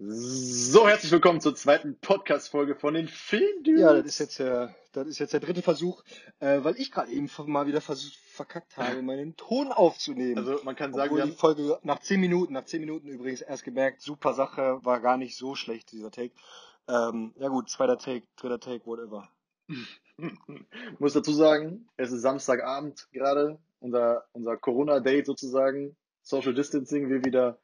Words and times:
So, 0.00 0.86
herzlich 0.86 1.10
willkommen 1.10 1.40
zur 1.40 1.56
zweiten 1.56 1.98
Podcast-Folge 1.98 2.76
von 2.76 2.94
den 2.94 3.08
Filmdudes. 3.08 3.80
Ja, 3.80 3.94
das 3.94 4.06
ist 4.06 4.18
jetzt 4.20 4.38
der, 4.38 4.72
das 4.92 5.08
ist 5.08 5.18
jetzt 5.18 5.32
der 5.32 5.40
dritte 5.40 5.60
Versuch, 5.60 6.04
äh, 6.38 6.62
weil 6.62 6.76
ich 6.78 6.92
gerade 6.92 7.10
eben 7.10 7.28
mal 7.46 7.66
wieder 7.66 7.80
versucht, 7.80 8.14
verkackt 8.14 8.76
habe, 8.76 9.02
meinen 9.02 9.34
Ton 9.34 9.72
aufzunehmen. 9.72 10.38
Also 10.38 10.60
man 10.62 10.76
kann 10.76 10.92
sagen, 10.92 11.08
Obwohl 11.08 11.18
wir 11.18 11.24
die 11.24 11.30
haben, 11.32 11.36
Folge 11.36 11.78
nach 11.82 11.98
10 11.98 12.20
Minuten, 12.20 12.52
nach 12.52 12.64
10 12.64 12.78
Minuten 12.78 13.08
übrigens 13.08 13.40
erst 13.40 13.64
gemerkt, 13.64 14.00
super 14.00 14.34
Sache, 14.34 14.78
war 14.84 15.00
gar 15.00 15.16
nicht 15.16 15.36
so 15.36 15.56
schlecht, 15.56 15.90
dieser 15.90 16.12
Take. 16.12 16.32
Ähm, 16.86 17.34
ja 17.36 17.48
gut, 17.48 17.68
zweiter 17.68 17.98
Take, 17.98 18.24
dritter 18.36 18.60
Take, 18.60 18.86
whatever. 18.86 19.28
muss 21.00 21.14
dazu 21.14 21.32
sagen, 21.32 21.88
es 21.96 22.12
ist 22.12 22.22
Samstagabend 22.22 23.08
gerade, 23.10 23.58
unser, 23.80 24.26
unser 24.30 24.56
Corona-Date 24.58 25.26
sozusagen, 25.26 25.96
Social 26.22 26.54
Distancing, 26.54 27.10
wir 27.10 27.24
wieder 27.24 27.58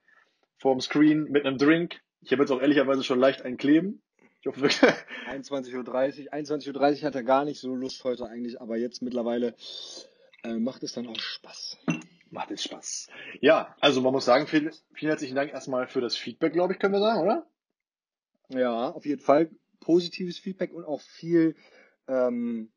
vorm 0.59 0.81
Screen 0.81 1.31
mit 1.31 1.47
einem 1.47 1.59
Drink. 1.59 2.01
Ich 2.25 2.33
habe 2.33 2.43
jetzt 2.43 2.51
auch 2.51 2.61
ehrlicherweise 2.61 3.05
schon 3.05 3.19
leicht 3.21 3.43
einen 3.43 3.57
Kleben. 3.57 4.03
Ich 4.41 4.47
hoffe 4.47 4.61
wirklich. 4.63 4.81
21.30 5.31 5.75
Uhr, 6.27 6.33
21.30 6.35 6.99
Uhr 7.01 7.03
hat 7.07 7.15
er 7.15 7.23
gar 7.23 7.45
nicht 7.45 7.61
so 7.61 7.75
Lust 7.75 8.03
heute 8.05 8.27
eigentlich, 8.27 8.61
aber 8.61 8.77
jetzt 8.77 9.03
mittlerweile 9.03 9.55
äh, 10.43 10.55
macht 10.55 10.83
es 10.83 10.93
dann 10.93 11.07
auch 11.07 11.19
Spaß. 11.19 11.79
Macht 12.31 12.51
jetzt 12.51 12.65
Spaß. 12.65 13.09
Ja, 13.41 13.75
also 13.81 14.01
man 14.01 14.13
muss 14.13 14.25
sagen, 14.25 14.47
vielen, 14.47 14.73
vielen 14.95 15.11
herzlichen 15.11 15.37
Dank 15.37 15.53
erstmal 15.53 15.87
für 15.87 16.01
das 16.01 16.17
Feedback, 16.17 16.53
glaube 16.53 16.73
ich, 16.73 16.79
können 16.79 16.95
wir 16.95 17.01
sagen, 17.01 17.21
oder? 17.23 17.47
Ja, 18.49 18.91
auf 18.91 19.07
jeden 19.07 19.21
Fall 19.23 19.51
positives 19.81 20.39
Feedback 20.39 20.73
und 20.73 20.85
auch 20.85 21.01
viel 21.01 21.57
ähm, 22.09 22.71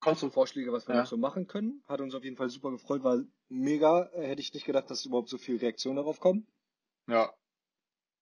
Vorschläge, 0.00 0.70
was 0.72 0.86
wir 0.86 0.94
Ja. 0.94 1.00
noch 1.02 1.08
so 1.08 1.16
machen 1.16 1.46
können. 1.46 1.82
Hat 1.86 2.00
uns 2.00 2.14
auf 2.14 2.24
jeden 2.24 2.36
Fall 2.36 2.50
super 2.50 2.70
gefreut, 2.70 3.02
war 3.02 3.22
mega. 3.48 4.10
Äh, 4.14 4.26
Hätte 4.26 4.42
ich 4.42 4.52
nicht 4.52 4.66
gedacht, 4.66 4.90
dass 4.90 5.06
überhaupt 5.06 5.30
so 5.30 5.38
viel 5.38 5.56
Reaktion 5.56 5.96
darauf 5.96 6.20
kommen. 6.20 6.46
Ja. 7.08 7.32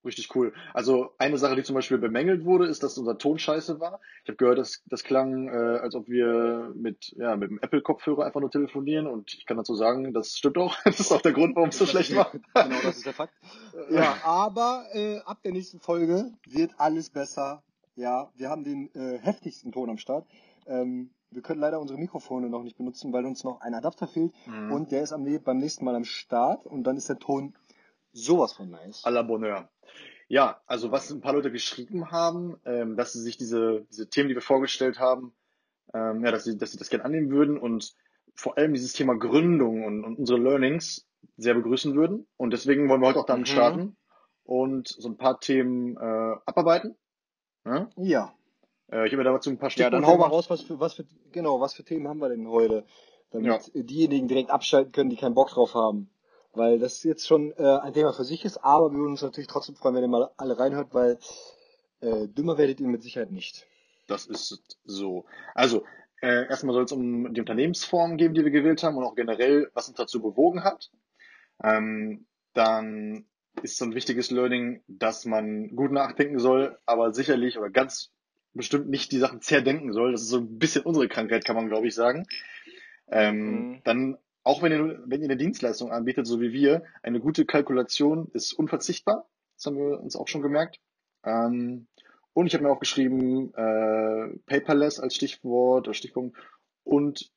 Richtig 0.05 0.35
cool. 0.35 0.53
Also 0.73 1.13
eine 1.17 1.37
Sache, 1.37 1.55
die 1.55 1.63
zum 1.63 1.75
Beispiel 1.75 1.97
bemängelt 1.97 2.43
wurde, 2.43 2.67
ist, 2.67 2.83
dass 2.83 2.97
unser 2.97 3.17
Ton 3.17 3.39
scheiße 3.39 3.79
war. 3.79 4.01
Ich 4.23 4.29
habe 4.29 4.37
gehört, 4.37 4.57
dass 4.57 4.83
das 4.87 5.03
klang, 5.03 5.47
äh, 5.47 5.79
als 5.79 5.95
ob 5.95 6.09
wir 6.09 6.73
mit, 6.75 7.13
ja, 7.17 7.37
mit 7.37 7.49
dem 7.49 7.59
Apple-Kopfhörer 7.59 8.25
einfach 8.25 8.41
nur 8.41 8.51
telefonieren 8.51 9.07
und 9.07 9.33
ich 9.33 9.45
kann 9.45 9.55
dazu 9.55 9.75
sagen, 9.75 10.13
das 10.13 10.37
stimmt 10.37 10.57
auch. 10.57 10.75
Das 10.93 10.99
ist 10.99 11.11
auch 11.11 11.21
der 11.21 11.31
Grund, 11.31 11.55
warum 11.55 11.69
es 11.69 11.77
so 11.77 11.85
schlecht 11.85 12.15
war. 12.15 12.31
genau, 12.31 12.81
das 12.83 12.97
ist 12.97 13.05
der 13.05 13.13
Fakt. 13.13 13.33
Ja, 13.89 14.17
aber 14.23 14.85
äh, 14.93 15.19
ab 15.19 15.41
der 15.43 15.51
nächsten 15.51 15.79
Folge 15.79 16.31
wird 16.47 16.71
alles 16.77 17.09
besser. 17.09 17.63
Ja, 17.95 18.29
wir 18.35 18.49
haben 18.49 18.63
den 18.63 18.93
äh, 18.95 19.19
heftigsten 19.19 19.71
Ton 19.71 19.89
am 19.89 19.97
Start. 19.97 20.25
Ähm, 20.67 21.11
wir 21.31 21.41
können 21.41 21.59
leider 21.59 21.79
unsere 21.79 21.99
Mikrofone 21.99 22.49
noch 22.49 22.63
nicht 22.63 22.77
benutzen, 22.77 23.11
weil 23.13 23.25
uns 23.25 23.43
noch 23.43 23.61
ein 23.61 23.73
Adapter 23.73 24.07
fehlt. 24.07 24.33
Mhm. 24.45 24.71
Und 24.71 24.91
der 24.91 25.01
ist 25.01 25.13
am, 25.13 25.25
beim 25.43 25.57
nächsten 25.57 25.85
Mal 25.85 25.95
am 25.95 26.05
Start 26.05 26.65
und 26.65 26.83
dann 26.83 26.97
ist 26.97 27.09
der 27.09 27.19
Ton 27.19 27.55
sowas 28.11 28.53
von 28.53 28.69
nice. 28.69 29.03
À 29.03 29.09
la 29.09 29.23
Bonheur. 29.23 29.69
Ja, 30.27 30.61
also 30.65 30.91
was 30.91 31.11
ein 31.11 31.21
paar 31.21 31.33
Leute 31.33 31.51
geschrieben 31.51 32.11
haben, 32.11 32.57
ähm, 32.65 32.95
dass 32.95 33.13
sie 33.13 33.21
sich 33.21 33.37
diese, 33.37 33.85
diese 33.91 34.09
Themen, 34.09 34.29
die 34.29 34.35
wir 34.35 34.41
vorgestellt 34.41 34.99
haben, 34.99 35.33
ähm, 35.93 36.23
ja, 36.23 36.31
dass 36.31 36.45
sie, 36.45 36.57
dass 36.57 36.71
sie 36.71 36.77
das 36.77 36.89
gerne 36.89 37.05
annehmen 37.05 37.29
würden 37.29 37.57
und 37.57 37.93
vor 38.35 38.57
allem 38.57 38.73
dieses 38.73 38.93
Thema 38.93 39.15
Gründung 39.15 39.83
und, 39.83 40.03
und 40.03 40.17
unsere 40.17 40.39
Learnings 40.39 41.07
sehr 41.37 41.53
begrüßen 41.53 41.95
würden. 41.95 42.25
Und 42.37 42.51
deswegen 42.51 42.89
wollen 42.89 43.01
wir 43.01 43.07
heute 43.09 43.19
auch 43.19 43.25
damit 43.25 43.47
Mhm. 43.47 43.51
starten 43.51 43.97
und 44.43 44.87
so 44.87 45.07
ein 45.09 45.17
paar 45.17 45.39
Themen 45.39 45.95
äh, 45.97 46.35
abarbeiten. 46.45 46.95
Ja? 47.65 47.89
Ja. 47.97 48.33
Äh, 48.91 49.05
ich 49.05 49.13
habe 49.13 49.17
mir 49.17 49.23
dazu 49.23 49.49
ein 49.49 49.57
paar 49.57 49.67
Ja, 49.67 49.71
Stichpunkte 49.71 50.01
dann 50.01 50.07
hau 50.07 50.17
mal 50.17 50.27
raus, 50.27 50.49
was 50.49 50.61
für, 50.61 50.79
was 50.79 50.93
für, 50.93 51.05
genau, 51.31 51.61
was 51.61 51.73
für 51.73 51.83
Themen 51.83 52.07
haben 52.07 52.19
wir 52.19 52.29
denn 52.29 52.47
heute? 52.47 52.85
Damit 53.31 53.71
diejenigen 53.73 54.27
direkt 54.27 54.51
abschalten 54.51 54.91
können, 54.91 55.09
die 55.09 55.15
keinen 55.15 55.33
Bock 55.33 55.49
drauf 55.49 55.73
haben. 55.73 56.09
Weil 56.53 56.79
das 56.79 57.03
jetzt 57.03 57.27
schon 57.27 57.51
äh, 57.57 57.79
ein 57.79 57.93
Thema 57.93 58.13
für 58.13 58.23
sich 58.23 58.45
ist, 58.45 58.57
aber 58.57 58.91
wir 58.91 58.99
würden 58.99 59.11
uns 59.11 59.21
natürlich 59.21 59.47
trotzdem 59.47 59.75
freuen, 59.75 59.95
wenn 59.95 60.03
ihr 60.03 60.07
mal 60.07 60.29
alle 60.37 60.57
reinhört, 60.57 60.93
weil 60.93 61.17
äh, 62.01 62.27
dümmer 62.27 62.57
werdet 62.57 62.79
ihr 62.79 62.87
mit 62.87 63.01
Sicherheit 63.01 63.31
nicht. 63.31 63.65
Das 64.07 64.25
ist 64.27 64.77
so. 64.85 65.25
Also, 65.55 65.83
äh, 66.21 66.47
erstmal 66.47 66.73
soll 66.73 66.83
es 66.83 66.91
um 66.91 67.33
die 67.33 67.39
Unternehmensform 67.41 68.17
gehen, 68.17 68.33
die 68.33 68.43
wir 68.43 68.51
gewählt 68.51 68.83
haben 68.83 68.97
und 68.97 69.03
auch 69.03 69.15
generell, 69.15 69.71
was 69.73 69.87
uns 69.87 69.97
dazu 69.97 70.21
bewogen 70.21 70.63
hat. 70.63 70.91
Ähm, 71.63 72.25
dann 72.53 73.25
ist 73.61 73.77
so 73.77 73.85
ein 73.85 73.95
wichtiges 73.95 74.31
Learning, 74.31 74.83
dass 74.87 75.25
man 75.25 75.75
gut 75.75 75.91
nachdenken 75.91 76.39
soll, 76.39 76.77
aber 76.85 77.13
sicherlich 77.13 77.57
oder 77.57 77.69
ganz 77.69 78.11
bestimmt 78.53 78.89
nicht 78.89 79.11
die 79.11 79.17
Sachen 79.17 79.41
zerdenken 79.41 79.93
soll. 79.93 80.11
Das 80.11 80.21
ist 80.21 80.29
so 80.29 80.37
ein 80.37 80.59
bisschen 80.59 80.83
unsere 80.83 81.07
Krankheit, 81.07 81.45
kann 81.45 81.55
man 81.55 81.67
glaube 81.67 81.87
ich 81.87 81.95
sagen. 81.95 82.27
Ähm, 83.11 83.73
Mhm. 83.73 83.81
Dann, 83.83 84.17
auch 84.43 84.61
wenn 84.61 84.71
ihr, 84.71 85.03
wenn 85.05 85.21
ihr 85.21 85.27
eine 85.27 85.37
Dienstleistung 85.37 85.91
anbietet, 85.91 86.27
so 86.27 86.41
wie 86.41 86.51
wir, 86.51 86.83
eine 87.01 87.19
gute 87.19 87.45
Kalkulation 87.45 88.29
ist 88.33 88.53
unverzichtbar. 88.53 89.27
Das 89.55 89.65
haben 89.65 89.77
wir 89.77 89.99
uns 89.99 90.15
auch 90.15 90.27
schon 90.27 90.41
gemerkt. 90.41 90.79
Ähm, 91.23 91.87
und 92.33 92.47
ich 92.47 92.53
habe 92.53 92.63
mir 92.63 92.71
auch 92.71 92.79
geschrieben, 92.79 93.53
äh, 93.53 94.37
Paperless 94.45 94.99
als 94.99 95.15
Stichwort 95.15 95.87
oder 95.87 95.93
Stichpunkt 95.93 96.37
und 96.83 97.31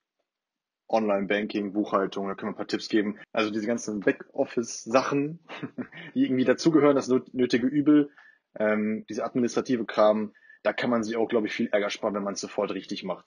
Online-Banking, 0.88 1.72
Buchhaltung, 1.72 2.28
da 2.28 2.34
können 2.34 2.52
wir 2.52 2.54
ein 2.54 2.56
paar 2.56 2.66
Tipps 2.66 2.88
geben. 2.88 3.18
Also 3.32 3.50
diese 3.50 3.66
ganzen 3.66 4.00
Backoffice-Sachen, 4.00 5.40
die 6.14 6.24
irgendwie 6.24 6.44
dazugehören, 6.44 6.96
das 6.96 7.08
nötige 7.08 7.66
Übel, 7.66 8.10
ähm, 8.58 9.04
diese 9.08 9.24
administrative 9.24 9.84
Kram, 9.84 10.32
da 10.62 10.72
kann 10.72 10.90
man 10.90 11.02
sich 11.02 11.16
auch, 11.16 11.28
glaube 11.28 11.46
ich, 11.46 11.52
viel 11.52 11.68
Ärger 11.68 11.90
sparen, 11.90 12.14
wenn 12.14 12.22
man 12.22 12.34
es 12.34 12.40
sofort 12.40 12.72
richtig 12.72 13.04
macht. 13.04 13.26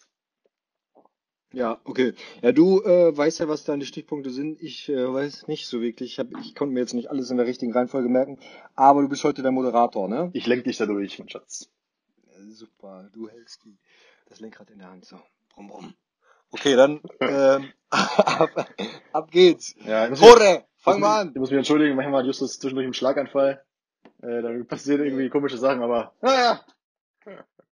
Ja, 1.52 1.80
okay. 1.84 2.14
Ja, 2.44 2.52
du 2.52 2.82
äh, 2.84 3.16
weißt 3.16 3.40
ja, 3.40 3.48
was 3.48 3.64
deine 3.64 3.86
Stichpunkte 3.86 4.30
sind. 4.30 4.62
Ich 4.62 4.88
äh, 4.88 5.12
weiß 5.14 5.48
nicht 5.48 5.66
so 5.66 5.82
wirklich. 5.82 6.14
Ich, 6.14 6.20
hab, 6.20 6.28
ich 6.42 6.54
konnte 6.54 6.74
mir 6.74 6.80
jetzt 6.82 6.94
nicht 6.94 7.10
alles 7.10 7.32
in 7.32 7.38
der 7.38 7.48
richtigen 7.48 7.74
Reihenfolge 7.74 8.08
merken, 8.08 8.38
aber 8.76 9.02
du 9.02 9.10
bist 9.10 9.24
heute 9.24 9.42
der 9.42 9.52
Moderator, 9.52 10.08
ne? 10.08 10.30
Ich 10.34 10.46
lenke 10.46 10.66
dich 10.66 10.78
da 10.78 10.86
durch, 10.86 11.18
mein 11.18 11.30
Schatz. 11.30 11.72
Äh, 12.28 12.52
Super, 12.52 13.10
du 13.14 13.30
hältst 13.30 13.64
die, 13.66 13.78
das 14.28 14.40
Lenkrad 14.40 14.70
in 14.70 14.78
der 14.78 14.92
Hand. 14.92 15.06
So, 15.06 15.20
brumm, 15.54 15.70
brumm. 15.70 15.94
Okay, 16.52 16.76
dann 16.76 17.02
ähm, 17.20 17.72
ab, 17.90 18.70
ab 19.12 19.32
geht's. 19.32 19.74
Ja, 19.86 20.08
ich 20.08 20.20
Tore, 20.20 20.66
fang 20.78 20.96
ich, 20.96 21.02
mal 21.02 21.22
ich 21.24 21.28
an. 21.30 21.34
muss 21.36 21.50
mich 21.50 21.58
entschuldigen, 21.58 21.96
manchmal 21.96 22.20
hat 22.20 22.28
Justus 22.28 22.60
zwischendurch 22.60 22.86
einen 22.86 22.94
Schlaganfall. 22.94 23.64
Äh, 24.22 24.42
da 24.44 24.64
passieren 24.66 25.04
irgendwie 25.04 25.30
komische 25.30 25.58
Sachen, 25.58 25.82
aber 25.82 26.14
naja. 26.22 26.64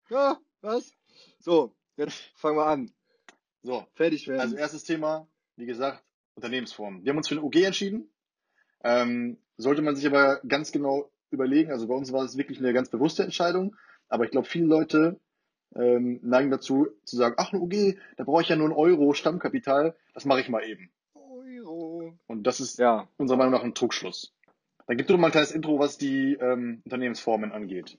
Ja, 0.09 0.37
was? 0.61 0.91
So, 1.39 1.73
jetzt 1.97 2.21
fangen 2.35 2.57
wir 2.57 2.67
an. 2.67 2.91
So, 3.63 3.85
Fertig 3.95 4.27
werden. 4.27 4.41
Also 4.41 4.55
erstes 4.57 4.83
Thema, 4.83 5.27
wie 5.55 5.65
gesagt, 5.65 6.03
Unternehmensform. 6.35 7.03
Wir 7.03 7.11
haben 7.11 7.17
uns 7.17 7.29
für 7.29 7.35
eine 7.35 7.43
UG 7.43 7.55
entschieden. 7.63 8.09
Ähm, 8.83 9.37
sollte 9.57 9.81
man 9.81 9.95
sich 9.95 10.05
aber 10.05 10.41
ganz 10.47 10.71
genau 10.71 11.09
überlegen. 11.31 11.71
Also 11.71 11.87
bei 11.87 11.95
uns 11.95 12.11
war 12.11 12.23
es 12.23 12.37
wirklich 12.37 12.59
eine 12.59 12.73
ganz 12.73 12.89
bewusste 12.89 13.23
Entscheidung. 13.23 13.75
Aber 14.09 14.25
ich 14.25 14.31
glaube, 14.31 14.47
viele 14.47 14.65
Leute 14.65 15.19
ähm, 15.75 16.19
neigen 16.21 16.51
dazu 16.51 16.87
zu 17.05 17.15
sagen, 17.15 17.35
ach, 17.37 17.53
eine 17.53 17.61
UG, 17.61 17.97
da 18.17 18.25
brauche 18.25 18.41
ich 18.41 18.49
ja 18.49 18.55
nur 18.55 18.67
ein 18.67 18.73
Euro 18.75 19.13
Stammkapital. 19.13 19.95
Das 20.13 20.25
mache 20.25 20.41
ich 20.41 20.49
mal 20.49 20.63
eben. 20.63 20.91
Euro. 21.15 22.13
Und 22.27 22.43
das 22.43 22.59
ist 22.59 22.79
Ja, 22.79 23.07
unserer 23.17 23.37
Meinung 23.37 23.53
nach 23.53 23.63
ein 23.63 23.73
Trugschluss. 23.75 24.33
Dann 24.87 24.97
gibt 24.97 25.09
es 25.09 25.13
doch 25.13 25.19
mal 25.19 25.27
ein 25.27 25.31
kleines 25.31 25.51
Intro, 25.51 25.79
was 25.79 25.97
die 25.97 26.33
ähm, 26.33 26.81
Unternehmensformen 26.83 27.53
angeht. 27.53 27.97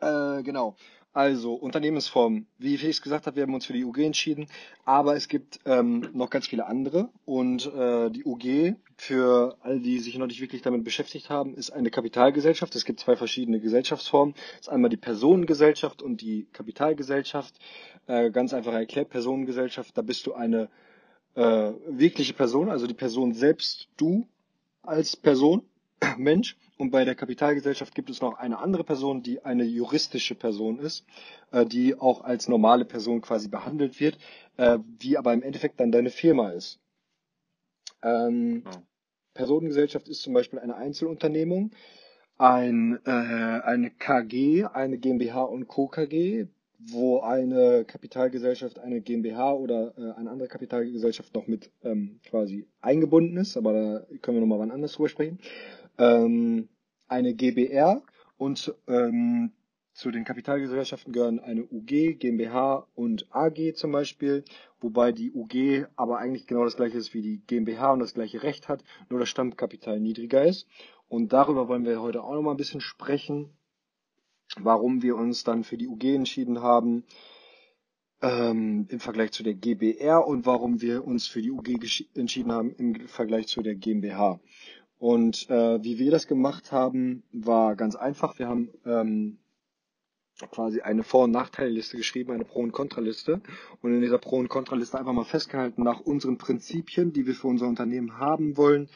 äh, 0.00 0.42
genau. 0.42 0.76
Also, 1.14 1.54
Unternehmensform. 1.54 2.46
Wie 2.58 2.76
Felix 2.76 3.00
gesagt 3.00 3.28
hat, 3.28 3.36
wir 3.36 3.44
haben 3.44 3.54
uns 3.54 3.66
für 3.66 3.72
die 3.72 3.84
UG 3.84 3.98
entschieden, 3.98 4.48
aber 4.84 5.14
es 5.14 5.28
gibt 5.28 5.60
ähm, 5.64 6.08
noch 6.12 6.28
ganz 6.28 6.48
viele 6.48 6.66
andere. 6.66 7.08
Und 7.24 7.72
äh, 7.72 8.10
die 8.10 8.24
UG, 8.24 8.74
für 8.96 9.56
all 9.62 9.78
die 9.78 10.00
sich 10.00 10.18
noch 10.18 10.26
nicht 10.26 10.40
wirklich 10.40 10.62
damit 10.62 10.82
beschäftigt 10.82 11.30
haben, 11.30 11.54
ist 11.54 11.70
eine 11.70 11.90
Kapitalgesellschaft. 11.90 12.74
Es 12.74 12.84
gibt 12.84 12.98
zwei 12.98 13.14
verschiedene 13.14 13.60
Gesellschaftsformen. 13.60 14.34
Das 14.34 14.62
ist 14.62 14.68
einmal 14.70 14.90
die 14.90 14.96
Personengesellschaft 14.96 16.02
und 16.02 16.20
die 16.20 16.48
Kapitalgesellschaft. 16.52 17.54
Äh, 18.08 18.32
ganz 18.32 18.52
einfach 18.52 18.72
erklärt, 18.72 19.10
Personengesellschaft, 19.10 19.96
da 19.96 20.02
bist 20.02 20.26
du 20.26 20.34
eine 20.34 20.68
äh, 21.36 21.72
wirkliche 21.86 22.34
Person, 22.34 22.68
also 22.70 22.88
die 22.88 22.94
Person 22.94 23.34
selbst, 23.34 23.88
du 23.96 24.26
als 24.82 25.14
Person, 25.14 25.62
Mensch. 26.18 26.56
Und 26.76 26.90
bei 26.90 27.04
der 27.04 27.14
Kapitalgesellschaft 27.14 27.94
gibt 27.94 28.10
es 28.10 28.20
noch 28.20 28.36
eine 28.38 28.58
andere 28.58 28.84
Person, 28.84 29.22
die 29.22 29.44
eine 29.44 29.64
juristische 29.64 30.34
Person 30.34 30.78
ist, 30.78 31.04
äh, 31.52 31.64
die 31.64 31.94
auch 31.94 32.22
als 32.24 32.48
normale 32.48 32.84
Person 32.84 33.20
quasi 33.20 33.48
behandelt 33.48 34.00
wird, 34.00 34.18
äh, 34.56 34.78
die 34.82 35.16
aber 35.18 35.32
im 35.32 35.42
Endeffekt 35.42 35.78
dann 35.80 35.92
deine 35.92 36.10
Firma 36.10 36.50
ist. 36.50 36.80
Ähm, 38.02 38.62
Ja. 38.64 38.82
Personengesellschaft 39.34 40.08
ist 40.08 40.22
zum 40.22 40.32
Beispiel 40.32 40.60
eine 40.60 40.76
Einzelunternehmung, 40.76 41.72
ein, 42.38 42.98
äh, 43.04 43.10
eine 43.10 43.90
KG, 43.90 44.64
eine 44.64 44.98
GmbH 44.98 45.42
und 45.42 45.66
Co. 45.66 45.88
KG, 45.88 46.46
wo 46.78 47.20
eine 47.20 47.84
Kapitalgesellschaft, 47.84 48.78
eine 48.78 49.00
GmbH 49.00 49.52
oder 49.54 49.94
äh, 49.96 50.12
eine 50.18 50.30
andere 50.30 50.48
Kapitalgesellschaft 50.48 51.34
noch 51.34 51.46
mit 51.46 51.70
ähm, 51.82 52.20
quasi 52.28 52.66
eingebunden 52.80 53.36
ist, 53.38 53.56
aber 53.56 53.72
da 53.72 54.16
können 54.18 54.36
wir 54.36 54.40
nochmal 54.40 54.58
wann 54.58 54.70
anders 54.70 54.92
drüber 54.92 55.08
sprechen. 55.08 55.38
Ähm, 55.98 56.68
eine 57.08 57.34
GBR 57.34 58.02
und 58.36 58.74
ähm, 58.88 59.52
zu 59.94 60.10
den 60.10 60.24
Kapitalgesellschaften 60.24 61.12
gehören 61.12 61.38
eine 61.38 61.64
UG, 61.64 62.18
GmbH 62.18 62.88
und 62.96 63.26
AG 63.30 63.74
zum 63.76 63.92
Beispiel, 63.92 64.44
wobei 64.80 65.12
die 65.12 65.32
UG 65.32 65.86
aber 65.94 66.18
eigentlich 66.18 66.48
genau 66.48 66.64
das 66.64 66.76
gleiche 66.76 66.98
ist 66.98 67.14
wie 67.14 67.22
die 67.22 67.42
GmbH 67.46 67.92
und 67.92 68.00
das 68.00 68.14
gleiche 68.14 68.42
Recht 68.42 68.68
hat, 68.68 68.82
nur 69.08 69.20
das 69.20 69.28
Stammkapital 69.28 70.00
niedriger 70.00 70.44
ist. 70.44 70.66
Und 71.08 71.32
darüber 71.32 71.68
wollen 71.68 71.84
wir 71.84 72.02
heute 72.02 72.24
auch 72.24 72.34
noch 72.34 72.42
mal 72.42 72.50
ein 72.50 72.56
bisschen 72.56 72.80
sprechen, 72.80 73.50
warum 74.58 75.02
wir 75.02 75.14
uns 75.14 75.44
dann 75.44 75.62
für 75.62 75.76
die 75.76 75.86
UG 75.86 76.02
entschieden 76.14 76.60
haben 76.60 77.04
ähm, 78.20 78.86
im 78.88 78.98
Vergleich 78.98 79.30
zu 79.30 79.44
der 79.44 79.54
GBR 79.54 80.26
und 80.26 80.44
warum 80.44 80.80
wir 80.80 81.04
uns 81.04 81.28
für 81.28 81.40
die 81.40 81.52
UG 81.52 81.68
entschieden 82.14 82.50
haben 82.50 82.72
im 82.72 83.06
Vergleich 83.06 83.46
zu 83.46 83.62
der 83.62 83.76
GmbH. 83.76 84.40
Und 84.98 85.48
äh, 85.50 85.82
wie 85.82 85.98
wir 85.98 86.10
das 86.10 86.26
gemacht 86.26 86.72
haben, 86.72 87.24
war 87.32 87.76
ganz 87.76 87.96
einfach. 87.96 88.38
Wir 88.38 88.48
haben 88.48 88.70
ähm, 88.86 89.38
quasi 90.50 90.80
eine 90.80 91.02
Vor- 91.02 91.24
und 91.24 91.30
Nachteilliste 91.30 91.96
geschrieben, 91.96 92.32
eine 92.32 92.44
Pro- 92.44 92.60
und 92.60 92.72
Kontraliste. 92.72 93.40
Und 93.82 93.94
in 93.94 94.00
dieser 94.00 94.18
Pro- 94.18 94.38
und 94.38 94.48
Kontraliste 94.48 94.98
einfach 94.98 95.12
mal 95.12 95.24
festgehalten 95.24 95.82
nach 95.82 96.00
unseren 96.00 96.38
Prinzipien, 96.38 97.12
die 97.12 97.26
wir 97.26 97.34
für 97.34 97.48
unser 97.48 97.66
Unternehmen 97.66 98.18
haben 98.18 98.56
wollen, 98.56 98.88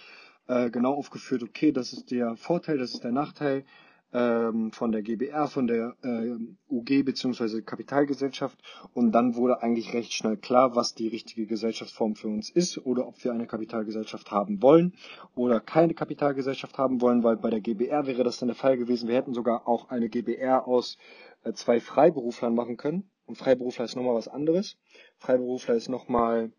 äh, 0.46 0.70
genau 0.70 0.94
aufgeführt, 0.94 1.42
okay, 1.42 1.72
das 1.72 1.92
ist 1.92 2.10
der 2.10 2.36
Vorteil, 2.36 2.78
das 2.78 2.94
ist 2.94 3.04
der 3.04 3.12
Nachteil 3.12 3.64
ähm, 4.12 4.72
von 4.72 4.92
der 4.92 5.02
GBR, 5.02 5.48
von 5.48 5.66
der 5.66 5.96
äh, 6.02 6.36
UG 6.68 7.04
bzw. 7.04 7.62
Kapitalgesellschaft. 7.62 8.58
Und 8.94 9.12
dann 9.12 9.36
wurde 9.36 9.62
eigentlich 9.62 9.92
recht 9.92 10.12
schnell 10.12 10.36
klar, 10.36 10.74
was 10.74 10.94
die 10.94 11.08
richtige 11.08 11.46
Gesellschaftsform 11.46 12.14
für 12.14 12.28
uns 12.28 12.50
ist 12.50 12.78
oder 12.78 13.06
ob 13.06 13.22
wir 13.22 13.32
eine 13.32 13.46
Kapitalgesellschaft 13.46 14.30
haben 14.30 14.62
wollen 14.62 14.94
oder 15.34 15.60
keine 15.60 15.94
Kapitalgesellschaft 15.94 16.78
haben 16.78 17.00
wollen, 17.00 17.22
weil 17.22 17.36
bei 17.36 17.50
der 17.50 17.60
GBR 17.60 18.06
wäre 18.06 18.24
das 18.24 18.38
dann 18.38 18.48
der 18.48 18.56
Fall 18.56 18.76
gewesen. 18.76 19.08
Wir 19.08 19.16
hätten 19.16 19.34
sogar 19.34 19.68
auch 19.68 19.90
eine 19.90 20.08
GBR 20.08 20.66
aus 20.66 20.96
äh, 21.44 21.52
zwei 21.52 21.80
Freiberuflern 21.80 22.54
machen 22.54 22.76
können. 22.76 23.10
Und 23.26 23.36
Freiberufler 23.36 23.84
ist 23.84 23.94
nochmal 23.94 24.14
was 24.14 24.28
anderes. 24.28 24.78
Freiberufler 25.18 25.74
ist 25.74 25.90
nochmal 25.90 26.50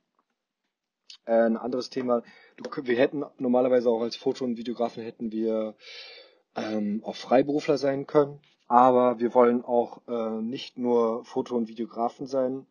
äh, 1.25 1.31
ein 1.31 1.57
anderes 1.57 1.89
Thema. 1.89 2.21
Wir 2.83 2.97
hätten 2.97 3.23
normalerweise 3.39 3.89
auch 3.89 4.01
als 4.01 4.15
Foto- 4.15 4.45
und 4.45 4.57
Videografen 4.57 5.01
hätten 5.01 5.31
wir 5.31 5.75
ähm, 6.55 7.01
auch 7.03 7.15
Freiberufler 7.15 7.77
sein 7.77 8.07
können. 8.07 8.39
Aber 8.67 9.19
wir 9.19 9.33
wollen 9.33 9.63
auch 9.63 10.01
äh, 10.07 10.41
nicht 10.41 10.77
nur 10.77 11.25
Foto- 11.25 11.55
und 11.55 11.67
Videografen 11.67 12.27
sein 12.27 12.67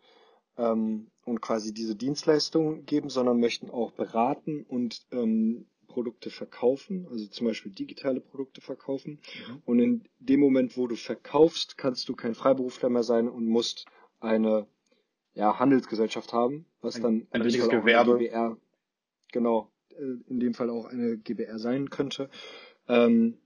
ähm, 0.56 1.10
und 1.24 1.40
quasi 1.40 1.74
diese 1.74 1.96
Dienstleistung 1.96 2.84
geben, 2.84 3.10
sondern 3.10 3.40
möchten 3.40 3.70
auch 3.70 3.90
beraten 3.92 4.64
und 4.68 5.06
ähm, 5.10 5.66
Produkte 5.88 6.30
verkaufen, 6.30 7.08
also 7.10 7.26
zum 7.26 7.48
Beispiel 7.48 7.72
digitale 7.72 8.20
Produkte 8.20 8.60
verkaufen. 8.60 9.20
Mhm. 9.48 9.62
Und 9.64 9.78
in 9.80 10.04
dem 10.20 10.38
Moment, 10.38 10.76
wo 10.76 10.86
du 10.86 10.94
verkaufst, 10.94 11.76
kannst 11.76 12.08
du 12.08 12.14
kein 12.14 12.34
Freiberufler 12.34 12.90
mehr 12.90 13.02
sein 13.02 13.28
und 13.28 13.46
musst 13.46 13.86
eine 14.20 14.66
ja, 15.34 15.58
Handelsgesellschaft 15.58 16.32
haben, 16.32 16.66
was 16.80 16.96
ein, 16.96 17.02
dann 17.02 17.26
ein 17.30 17.42
richtiges 17.42 17.68
Gewerbe. 17.68 18.18
GBR, 18.18 18.56
genau, 19.32 19.72
äh, 19.90 20.02
in 20.28 20.38
dem 20.40 20.54
Fall 20.54 20.70
auch 20.70 20.86
eine 20.86 21.16
GBR 21.16 21.58
sein 21.58 21.90
könnte. 21.90 22.30
Ähm, 22.86 23.38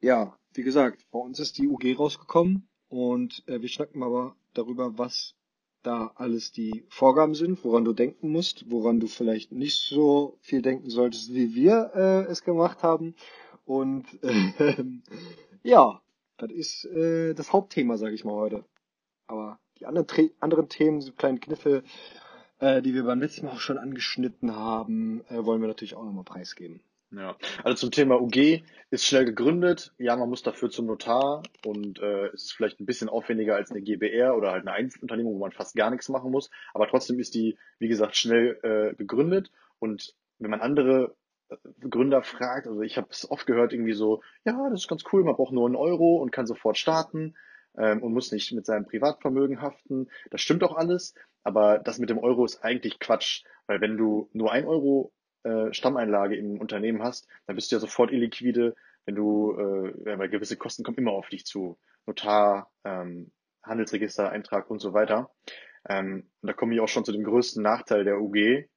ja, 0.00 0.36
wie 0.54 0.62
gesagt, 0.62 1.06
bei 1.10 1.18
uns 1.18 1.38
ist 1.38 1.58
die 1.58 1.68
UG 1.68 1.98
rausgekommen 1.98 2.68
und 2.88 3.42
äh, 3.46 3.60
wir 3.60 3.68
schnacken 3.68 4.02
aber 4.02 4.36
darüber, 4.54 4.98
was 4.98 5.34
da 5.82 6.12
alles 6.14 6.52
die 6.52 6.84
Vorgaben 6.88 7.34
sind, 7.34 7.64
woran 7.64 7.84
du 7.84 7.92
denken 7.92 8.30
musst, 8.30 8.70
woran 8.70 9.00
du 9.00 9.06
vielleicht 9.06 9.52
nicht 9.52 9.80
so 9.80 10.36
viel 10.40 10.62
denken 10.62 10.90
solltest, 10.90 11.32
wie 11.32 11.54
wir 11.54 11.92
äh, 11.94 12.30
es 12.30 12.44
gemacht 12.44 12.82
haben. 12.82 13.14
Und 13.64 14.06
äh, 14.22 14.84
ja, 15.62 16.02
das 16.36 16.50
ist 16.50 16.84
äh, 16.86 17.34
das 17.34 17.52
Hauptthema, 17.52 17.96
sage 17.96 18.14
ich 18.14 18.24
mal 18.24 18.34
heute. 18.34 18.64
Aber 19.26 19.58
die 19.78 19.86
anderen, 19.86 20.30
anderen 20.40 20.68
Themen, 20.68 21.00
so 21.00 21.12
kleine 21.12 21.38
Kniffe, 21.38 21.82
äh, 22.58 22.82
die 22.82 22.94
wir 22.94 23.04
beim 23.04 23.20
letzten 23.20 23.46
Mal 23.46 23.52
auch 23.52 23.60
schon 23.60 23.78
angeschnitten 23.78 24.54
haben, 24.54 25.24
äh, 25.28 25.44
wollen 25.44 25.60
wir 25.60 25.68
natürlich 25.68 25.94
auch 25.94 26.04
nochmal 26.04 26.24
preisgeben. 26.24 26.82
Ja, 27.12 27.36
also 27.64 27.76
zum 27.76 27.90
Thema 27.90 28.20
UG 28.20 28.62
ist 28.90 29.04
schnell 29.04 29.24
gegründet. 29.24 29.92
Ja, 29.98 30.16
man 30.16 30.28
muss 30.28 30.44
dafür 30.44 30.70
zum 30.70 30.86
Notar 30.86 31.42
und 31.64 31.98
äh, 31.98 32.28
es 32.28 32.44
ist 32.44 32.52
vielleicht 32.52 32.78
ein 32.78 32.86
bisschen 32.86 33.08
aufwendiger 33.08 33.56
als 33.56 33.72
eine 33.72 33.82
GBR 33.82 34.36
oder 34.36 34.52
halt 34.52 34.62
eine 34.62 34.72
Einzelunternehmung, 34.76 35.34
wo 35.34 35.38
man 35.38 35.50
fast 35.50 35.74
gar 35.74 35.90
nichts 35.90 36.08
machen 36.08 36.30
muss. 36.30 36.50
Aber 36.72 36.86
trotzdem 36.86 37.18
ist 37.18 37.34
die, 37.34 37.58
wie 37.80 37.88
gesagt, 37.88 38.16
schnell 38.16 38.60
äh, 38.62 38.94
gegründet. 38.94 39.50
Und 39.80 40.14
wenn 40.38 40.50
man 40.50 40.60
andere 40.60 41.16
äh, 41.48 41.56
Gründer 41.88 42.22
fragt, 42.22 42.68
also 42.68 42.80
ich 42.82 42.96
habe 42.96 43.08
es 43.10 43.28
oft 43.28 43.44
gehört, 43.44 43.72
irgendwie 43.72 43.94
so, 43.94 44.22
ja, 44.44 44.70
das 44.70 44.82
ist 44.82 44.88
ganz 44.88 45.02
cool, 45.12 45.24
man 45.24 45.34
braucht 45.34 45.52
nur 45.52 45.66
einen 45.66 45.76
Euro 45.76 46.22
und 46.22 46.30
kann 46.30 46.46
sofort 46.46 46.78
starten 46.78 47.34
ähm, 47.76 48.04
und 48.04 48.12
muss 48.12 48.30
nicht 48.30 48.52
mit 48.52 48.66
seinem 48.66 48.86
Privatvermögen 48.86 49.60
haften. 49.60 50.08
Das 50.30 50.42
stimmt 50.42 50.62
auch 50.62 50.76
alles, 50.76 51.14
aber 51.42 51.80
das 51.80 51.98
mit 51.98 52.08
dem 52.08 52.18
Euro 52.18 52.44
ist 52.44 52.62
eigentlich 52.62 53.00
Quatsch, 53.00 53.42
weil 53.66 53.80
wenn 53.80 53.96
du 53.96 54.30
nur 54.32 54.52
ein 54.52 54.64
Euro 54.64 55.12
äh, 55.42 55.72
Stammeinlage 55.72 56.36
im 56.36 56.60
Unternehmen 56.60 57.02
hast, 57.02 57.28
dann 57.46 57.56
bist 57.56 57.70
du 57.70 57.76
ja 57.76 57.80
sofort 57.80 58.12
illiquide, 58.12 58.74
wenn 59.04 59.14
du, 59.14 59.52
äh, 59.52 60.18
weil 60.18 60.28
gewisse 60.28 60.56
Kosten 60.56 60.84
kommen 60.84 60.98
immer 60.98 61.12
auf 61.12 61.28
dich 61.28 61.44
zu. 61.46 61.78
Notar, 62.06 62.70
ähm, 62.84 63.30
Handelsregister, 63.62 64.30
Eintrag 64.30 64.70
und 64.70 64.80
so 64.80 64.92
weiter. 64.94 65.30
Ähm, 65.88 66.30
und 66.40 66.46
da 66.46 66.52
komme 66.52 66.74
ich 66.74 66.80
auch 66.80 66.88
schon 66.88 67.04
zu 67.04 67.12
dem 67.12 67.24
größten 67.24 67.62
Nachteil 67.62 68.04
der 68.04 68.20
UG. 68.20 68.68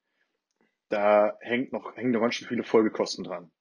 Da 0.90 1.38
hängt 1.42 1.74
noch, 1.74 1.96
hängen 1.96 2.12
noch 2.12 2.22
ganz 2.22 2.36
schön 2.36 2.48
viele 2.48 2.64
Folgekosten 2.64 3.24
dran. 3.24 3.52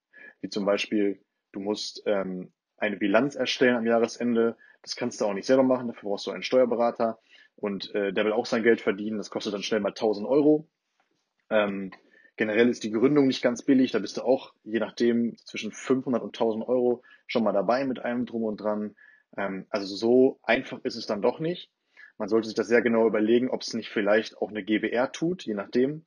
Wie 0.41 0.49
zum 0.49 0.65
Beispiel, 0.65 1.25
du 1.53 1.61
musst 1.61 2.03
ähm, 2.07 2.53
eine 2.77 2.97
Bilanz 2.97 3.35
erstellen 3.35 3.77
am 3.77 3.87
Jahresende. 3.87 4.57
Das 4.83 4.97
kannst 4.97 5.21
du 5.21 5.27
auch 5.27 5.35
nicht 5.35 5.47
selber 5.47 5.63
machen, 5.63 5.89
dafür 5.89 6.11
brauchst 6.11 6.27
du 6.27 6.33
einen 6.33 6.43
Steuerberater. 6.43 7.19
Und 7.55 7.95
äh, 7.95 8.13
der 8.13 8.25
will 8.25 8.33
auch 8.33 8.47
sein 8.47 8.63
Geld 8.63 8.81
verdienen. 8.81 9.19
Das 9.19 9.31
kostet 9.31 9.55
dann 9.55 9.63
schnell 9.63 9.81
mal 9.81 9.91
1000 9.91 10.27
Euro. 10.27 10.69
Ähm, 11.51 11.93
Generell 12.37 12.69
ist 12.69 12.83
die 12.85 12.91
Gründung 12.91 13.27
nicht 13.27 13.43
ganz 13.43 13.63
billig. 13.63 13.93
Da 13.93 13.99
bist 13.99 14.17
du 14.17 14.23
auch, 14.23 14.55
je 14.65 14.81
nachdem, 14.81 15.37
zwischen 15.45 15.73
500 15.73 16.23
und 16.23 16.29
1000 16.29 16.67
Euro 16.67 17.03
schon 17.27 17.45
mal 17.45 17.53
dabei 17.53 17.85
mit 17.85 18.01
einem 18.01 18.27
Drum 18.27 18.45
und 18.45 18.61
Dran. 18.61 18.97
Ähm, 19.37 19.67
also 19.71 19.95
so 19.95 20.39
einfach 20.43 20.81
ist 20.85 20.97
es 20.97 21.07
dann 21.07 21.23
doch 21.23 21.41
nicht. 21.41 21.71
Man 22.19 22.29
sollte 22.29 22.49
sich 22.49 22.55
das 22.55 22.69
sehr 22.69 22.83
genau 22.83 23.07
überlegen, 23.07 23.51
ob 23.51 23.63
es 23.63 23.75
nicht 23.75 23.89
vielleicht 23.89 24.39
auch 24.39 24.51
eine 24.51 24.65
GBR 24.65 25.13
tut, 25.13 25.45
je 25.45 25.55
nachdem. 25.55 26.05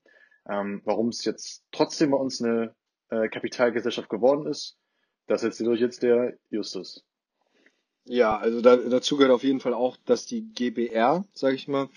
Ähm, 0.48 0.82
warum 0.86 1.10
es 1.10 1.26
jetzt 1.26 1.64
trotzdem 1.72 2.12
bei 2.12 2.18
uns 2.18 2.42
eine 2.42 2.76
äh, 3.10 3.28
Kapitalgesellschaft 3.30 4.10
geworden 4.10 4.46
ist, 4.46 4.78
das 5.28 5.44
erzählt 5.44 5.70
euch 5.70 5.80
jetzt 5.80 6.04
der 6.04 6.38
Justus. 6.50 7.04
Ja, 8.04 8.38
also 8.38 8.62
da, 8.62 8.78
dazu 8.78 9.18
gehört 9.18 9.34
auf 9.34 9.44
jeden 9.44 9.60
Fall 9.60 9.74
auch, 9.74 9.98
dass 10.06 10.28
die 10.28 10.44
GBR, 10.54 11.26
sage 11.34 11.56
ich 11.56 11.68
mal, 11.68 11.90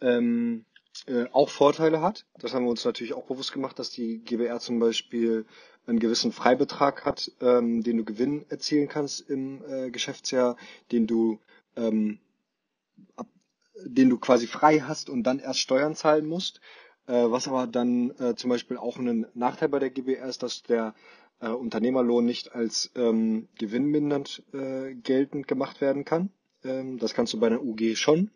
ähm, 0.00 0.64
äh, 1.06 1.26
auch 1.32 1.48
Vorteile 1.48 2.00
hat. 2.00 2.26
Das 2.38 2.54
haben 2.54 2.64
wir 2.64 2.70
uns 2.70 2.84
natürlich 2.84 3.14
auch 3.14 3.24
bewusst 3.24 3.52
gemacht, 3.52 3.78
dass 3.78 3.90
die 3.90 4.18
GBR 4.18 4.60
zum 4.60 4.78
Beispiel 4.78 5.46
einen 5.86 5.98
gewissen 5.98 6.32
Freibetrag 6.32 7.04
hat, 7.04 7.30
ähm, 7.40 7.82
den 7.82 7.98
du 7.98 8.04
Gewinn 8.04 8.44
erzielen 8.48 8.88
kannst 8.88 9.28
im 9.28 9.62
äh, 9.68 9.90
Geschäftsjahr, 9.90 10.56
den 10.92 11.06
du 11.06 11.38
ähm, 11.76 12.18
ab, 13.14 13.28
den 13.84 14.10
du 14.10 14.18
quasi 14.18 14.46
frei 14.46 14.80
hast 14.80 15.08
und 15.10 15.22
dann 15.24 15.38
erst 15.38 15.60
Steuern 15.60 15.94
zahlen 15.94 16.26
musst. 16.26 16.60
Äh, 17.06 17.30
was 17.30 17.46
aber 17.46 17.66
dann 17.66 18.10
äh, 18.18 18.34
zum 18.34 18.50
Beispiel 18.50 18.76
auch 18.76 18.98
ein 18.98 19.26
Nachteil 19.34 19.68
bei 19.68 19.78
der 19.78 19.90
GBR 19.90 20.26
ist, 20.26 20.42
dass 20.42 20.62
der 20.64 20.94
äh, 21.40 21.48
Unternehmerlohn 21.48 22.24
nicht 22.24 22.54
als 22.54 22.90
ähm, 22.96 23.48
gewinnmindernd 23.58 24.42
äh, 24.52 24.94
geltend 24.94 25.46
gemacht 25.46 25.80
werden 25.80 26.04
kann. 26.04 26.30
Ähm, 26.64 26.98
das 26.98 27.14
kannst 27.14 27.32
du 27.32 27.40
bei 27.40 27.46
einer 27.46 27.62
UG 27.62 27.94
schon. 27.94 28.30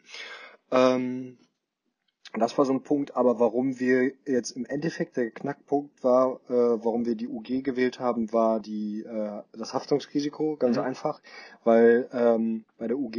Ähm, 0.70 1.36
das 2.38 2.56
war 2.56 2.64
so 2.64 2.72
ein 2.72 2.82
Punkt, 2.82 3.16
aber 3.16 3.40
warum 3.40 3.80
wir 3.80 4.12
jetzt 4.24 4.52
im 4.52 4.64
Endeffekt 4.64 5.16
der 5.16 5.30
Knackpunkt 5.30 6.04
war, 6.04 6.40
äh, 6.48 6.52
warum 6.52 7.04
wir 7.04 7.16
die 7.16 7.26
UG 7.26 7.64
gewählt 7.64 7.98
haben, 7.98 8.32
war 8.32 8.60
die 8.60 9.02
äh, 9.02 9.42
das 9.52 9.74
Haftungsrisiko, 9.74 10.56
ganz 10.56 10.76
mhm. 10.76 10.84
einfach, 10.84 11.20
weil 11.64 12.08
ähm, 12.12 12.64
bei 12.78 12.86
der 12.86 12.98
UG, 12.98 13.16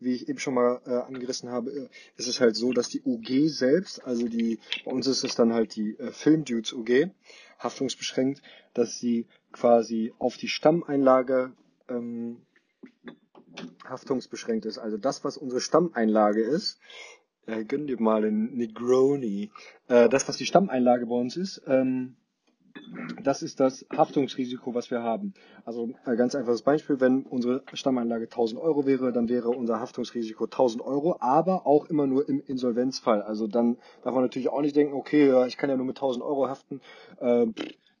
wie 0.00 0.14
ich 0.14 0.28
eben 0.30 0.38
schon 0.38 0.54
mal 0.54 0.80
äh, 0.86 0.90
angerissen 0.90 1.50
habe, 1.50 1.70
äh, 1.72 1.88
ist 2.16 2.26
es 2.26 2.40
halt 2.40 2.56
so, 2.56 2.72
dass 2.72 2.88
die 2.88 3.02
UG 3.04 3.48
selbst, 3.48 4.04
also 4.06 4.28
die 4.28 4.58
bei 4.84 4.92
uns 4.92 5.06
ist 5.06 5.24
es 5.24 5.34
dann 5.34 5.52
halt 5.52 5.76
die 5.76 5.98
äh, 5.98 6.10
Filmdudes 6.10 6.72
UG, 6.72 7.10
haftungsbeschränkt, 7.58 8.40
dass 8.72 8.98
sie 8.98 9.26
quasi 9.52 10.14
auf 10.18 10.38
die 10.38 10.48
Stammeinlage 10.48 11.52
ähm, 11.88 12.38
haftungsbeschränkt 13.84 14.66
ist. 14.66 14.78
Also 14.78 14.96
das, 14.96 15.24
was 15.24 15.36
unsere 15.36 15.60
Stammeinlage 15.60 16.42
ist, 16.42 16.78
äh, 17.46 17.64
gönn 17.64 17.86
dir 17.86 18.00
mal 18.00 18.24
einen 18.24 18.56
Negroni. 18.56 19.50
Äh, 19.88 20.08
das, 20.08 20.28
was 20.28 20.36
die 20.36 20.46
Stammeinlage 20.46 21.06
bei 21.06 21.14
uns 21.14 21.36
ist, 21.36 21.62
ähm, 21.66 22.16
das 23.22 23.42
ist 23.42 23.60
das 23.60 23.86
Haftungsrisiko, 23.94 24.74
was 24.74 24.90
wir 24.90 25.02
haben. 25.02 25.34
Also 25.64 25.90
ein 26.04 26.16
ganz 26.16 26.34
einfaches 26.34 26.62
Beispiel, 26.62 27.00
wenn 27.00 27.22
unsere 27.22 27.62
Stammeinlage 27.72 28.24
1000 28.24 28.60
Euro 28.60 28.84
wäre, 28.84 29.12
dann 29.12 29.28
wäre 29.28 29.50
unser 29.50 29.80
Haftungsrisiko 29.80 30.44
1000 30.44 30.82
Euro, 30.82 31.16
aber 31.20 31.66
auch 31.66 31.86
immer 31.86 32.06
nur 32.06 32.28
im 32.28 32.40
Insolvenzfall. 32.40 33.22
Also 33.22 33.46
dann 33.46 33.78
darf 34.02 34.14
man 34.14 34.24
natürlich 34.24 34.48
auch 34.48 34.60
nicht 34.60 34.76
denken, 34.76 34.94
okay, 34.94 35.28
ja, 35.28 35.46
ich 35.46 35.56
kann 35.56 35.70
ja 35.70 35.76
nur 35.76 35.86
mit 35.86 35.96
1000 35.96 36.24
Euro 36.24 36.48
haften, 36.48 36.80
äh, 37.20 37.46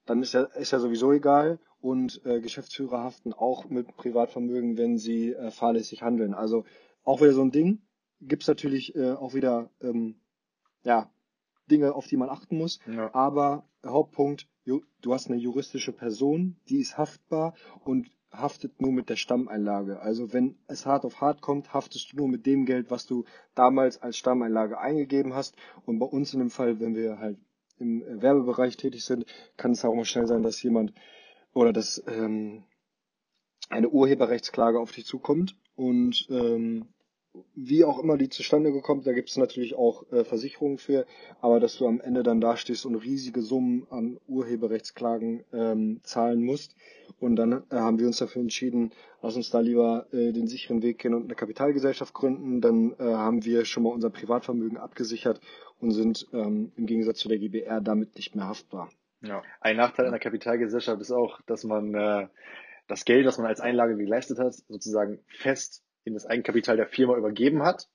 dann 0.06 0.22
ist 0.22 0.34
ja, 0.34 0.42
ist 0.42 0.72
ja 0.72 0.78
sowieso 0.78 1.12
egal. 1.12 1.58
und 1.80 2.22
äh, 2.24 2.40
Geschäftsführer 2.40 3.04
haften 3.04 3.34
auch 3.34 3.68
mit 3.68 3.94
Privatvermögen, 3.96 4.78
wenn 4.78 4.96
sie 4.96 5.32
äh, 5.32 5.50
fahrlässig 5.50 6.02
handeln. 6.02 6.32
Also 6.34 6.64
auch 7.04 7.20
wieder 7.20 7.34
so 7.34 7.42
ein 7.42 7.52
Ding. 7.52 7.80
Gibt's 8.20 8.48
natürlich 8.48 8.94
äh, 8.94 9.12
auch 9.12 9.34
wieder 9.34 9.70
ähm, 9.80 10.16
ja, 10.84 11.10
Dinge, 11.70 11.94
auf 11.94 12.06
die 12.06 12.16
man 12.16 12.28
achten 12.28 12.56
muss. 12.56 12.78
Ja. 12.86 13.14
Aber 13.14 13.64
Hauptpunkt, 13.84 14.48
du 14.64 15.12
hast 15.12 15.28
eine 15.28 15.38
juristische 15.38 15.92
Person, 15.92 16.56
die 16.68 16.78
ist 16.78 16.96
haftbar 16.96 17.54
und 17.84 18.10
haftet 18.30 18.80
nur 18.80 18.92
mit 18.92 19.08
der 19.08 19.16
Stammeinlage. 19.16 20.00
Also 20.00 20.32
wenn 20.32 20.56
es 20.66 20.86
hart 20.86 21.04
auf 21.04 21.20
hart 21.20 21.40
kommt, 21.40 21.72
haftest 21.72 22.12
du 22.12 22.16
nur 22.16 22.28
mit 22.28 22.46
dem 22.46 22.66
Geld, 22.66 22.90
was 22.90 23.06
du 23.06 23.24
damals 23.54 24.02
als 24.02 24.16
Stammeinlage 24.16 24.78
eingegeben 24.78 25.34
hast. 25.34 25.56
Und 25.86 25.98
bei 25.98 26.06
uns 26.06 26.32
in 26.32 26.40
dem 26.40 26.50
Fall, 26.50 26.80
wenn 26.80 26.94
wir 26.94 27.18
halt 27.18 27.38
im 27.78 28.02
Werbebereich 28.06 28.76
tätig 28.76 29.04
sind, 29.04 29.26
kann 29.56 29.72
es 29.72 29.84
auch 29.84 29.94
mal 29.94 30.04
schnell 30.04 30.26
sein, 30.26 30.42
dass 30.42 30.62
jemand 30.62 30.92
oder 31.52 31.72
dass 31.72 32.02
ähm, 32.06 32.64
eine 33.68 33.88
Urheberrechtsklage 33.88 34.78
auf 34.78 34.92
dich 34.92 35.06
zukommt 35.06 35.56
und 35.76 36.26
ähm, 36.30 36.88
wie 37.54 37.84
auch 37.84 37.98
immer 37.98 38.16
die 38.16 38.28
zustande 38.28 38.72
gekommen, 38.72 39.02
da 39.04 39.12
gibt 39.12 39.30
es 39.30 39.36
natürlich 39.36 39.74
auch 39.74 40.10
äh, 40.12 40.24
Versicherungen 40.24 40.78
für, 40.78 41.06
aber 41.40 41.60
dass 41.60 41.76
du 41.76 41.86
am 41.86 42.00
Ende 42.00 42.22
dann 42.22 42.40
dastehst 42.40 42.86
und 42.86 42.94
riesige 42.96 43.42
Summen 43.42 43.86
an 43.90 44.18
Urheberrechtsklagen 44.28 45.44
ähm, 45.52 46.00
zahlen 46.02 46.42
musst. 46.44 46.76
Und 47.20 47.36
dann 47.36 47.52
äh, 47.52 47.76
haben 47.76 47.98
wir 47.98 48.06
uns 48.06 48.18
dafür 48.18 48.42
entschieden, 48.42 48.92
lass 49.22 49.36
uns 49.36 49.50
da 49.50 49.60
lieber 49.60 50.06
äh, 50.12 50.32
den 50.32 50.46
sicheren 50.46 50.82
Weg 50.82 50.98
gehen 50.98 51.14
und 51.14 51.24
eine 51.24 51.34
Kapitalgesellschaft 51.34 52.14
gründen. 52.14 52.60
Dann 52.60 52.92
äh, 52.98 53.04
haben 53.04 53.44
wir 53.44 53.64
schon 53.64 53.82
mal 53.82 53.90
unser 53.90 54.10
Privatvermögen 54.10 54.78
abgesichert 54.78 55.40
und 55.80 55.92
sind 55.92 56.26
ähm, 56.32 56.72
im 56.76 56.86
Gegensatz 56.86 57.18
zu 57.18 57.28
der 57.28 57.38
GBR 57.38 57.80
damit 57.80 58.16
nicht 58.16 58.34
mehr 58.34 58.46
haftbar. 58.46 58.90
Ja. 59.22 59.42
Ein 59.60 59.76
Nachteil 59.76 60.06
einer 60.06 60.18
Kapitalgesellschaft 60.18 61.00
ist 61.00 61.12
auch, 61.12 61.40
dass 61.42 61.64
man 61.64 61.94
äh, 61.94 62.28
das 62.88 63.04
Geld, 63.04 63.26
was 63.26 63.38
man 63.38 63.46
als 63.46 63.60
Einlage 63.60 63.96
geleistet 63.96 64.38
hat, 64.38 64.54
sozusagen 64.68 65.20
fest 65.28 65.83
in 66.04 66.14
das 66.14 66.26
Eigenkapital 66.26 66.76
der 66.76 66.86
Firma 66.86 67.16
übergeben 67.16 67.62
hat. 67.62 67.88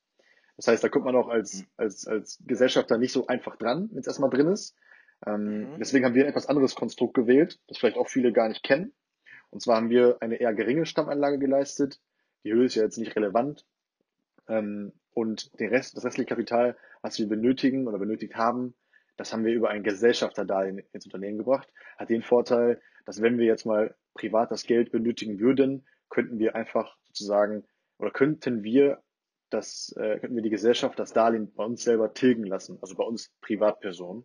Das 0.58 0.68
heißt, 0.68 0.84
da 0.84 0.90
kommt 0.90 1.06
man 1.06 1.16
auch 1.16 1.30
als, 1.30 1.64
als, 1.78 2.06
als 2.08 2.44
Gesellschafter 2.46 2.98
nicht 2.98 3.14
so 3.14 3.28
einfach 3.28 3.56
dran, 3.56 3.90
wenn 3.92 4.00
es 4.00 4.08
erstmal 4.08 4.30
drin 4.30 4.48
ist. 4.48 4.76
Ähm, 5.26 5.72
Mhm. 5.72 5.80
Deswegen 5.80 6.06
haben 6.06 6.16
wir 6.16 6.24
ein 6.24 6.30
etwas 6.30 6.48
anderes 6.48 6.76
Konstrukt 6.76 7.14
gewählt, 7.14 7.60
das 7.68 7.78
vielleicht 7.78 7.98
auch 7.98 8.08
viele 8.08 8.32
gar 8.32 8.48
nicht 8.50 8.64
kennen. 8.64 8.94
Und 9.50 9.62
zwar 9.62 9.78
haben 9.78 9.90
wir 9.90 10.18
eine 10.22 10.36
eher 10.36 10.54
geringe 10.54 10.86
Stammeinlage 10.86 11.40
geleistet. 11.40 12.00
Die 12.44 12.54
Höhe 12.54 12.66
ist 12.66 12.76
ja 12.76 12.84
jetzt 12.84 12.98
nicht 12.98 13.16
relevant. 13.16 13.66
Ähm, 14.48 14.94
und 15.14 15.60
den 15.60 15.70
Rest, 15.70 15.98
das 15.98 16.06
restliche 16.06 16.30
Kapital, 16.30 16.78
was 17.02 17.20
wir 17.20 17.28
benötigen 17.28 17.88
oder 17.88 17.98
benötigt 17.98 18.36
haben, 18.36 18.76
das 19.18 19.34
haben 19.34 19.44
wir 19.44 19.54
über 19.54 19.70
ein 19.70 19.84
Gesellschafterdarlehen 19.84 20.84
ins 20.94 21.06
Unternehmen 21.06 21.38
gebracht. 21.38 21.68
Hat 21.98 22.10
den 22.10 22.22
Vorteil, 22.22 22.82
dass 23.06 23.22
wenn 23.22 23.38
wir 23.38 23.46
jetzt 23.46 23.66
mal 23.66 23.96
privat 24.14 24.52
das 24.52 24.64
Geld 24.64 24.92
benötigen 24.92 25.40
würden, 25.40 25.86
könnten 26.10 26.40
wir 26.40 26.56
einfach 26.56 26.96
sozusagen 27.08 27.66
oder 28.00 28.12
könnten 28.12 28.64
wir 28.64 29.02
das, 29.50 29.94
äh, 29.98 30.20
könnten 30.20 30.36
wir 30.36 30.44
die 30.44 30.50
Gesellschaft 30.50 30.98
das 30.98 31.14
Darlehen 31.14 31.52
bei 31.54 31.66
uns 31.66 31.84
selber 31.84 32.14
tilgen 32.14 32.46
lassen, 32.46 32.78
also 32.82 32.96
bei 32.96 33.04
uns 33.04 33.32
Privatpersonen, 33.42 34.24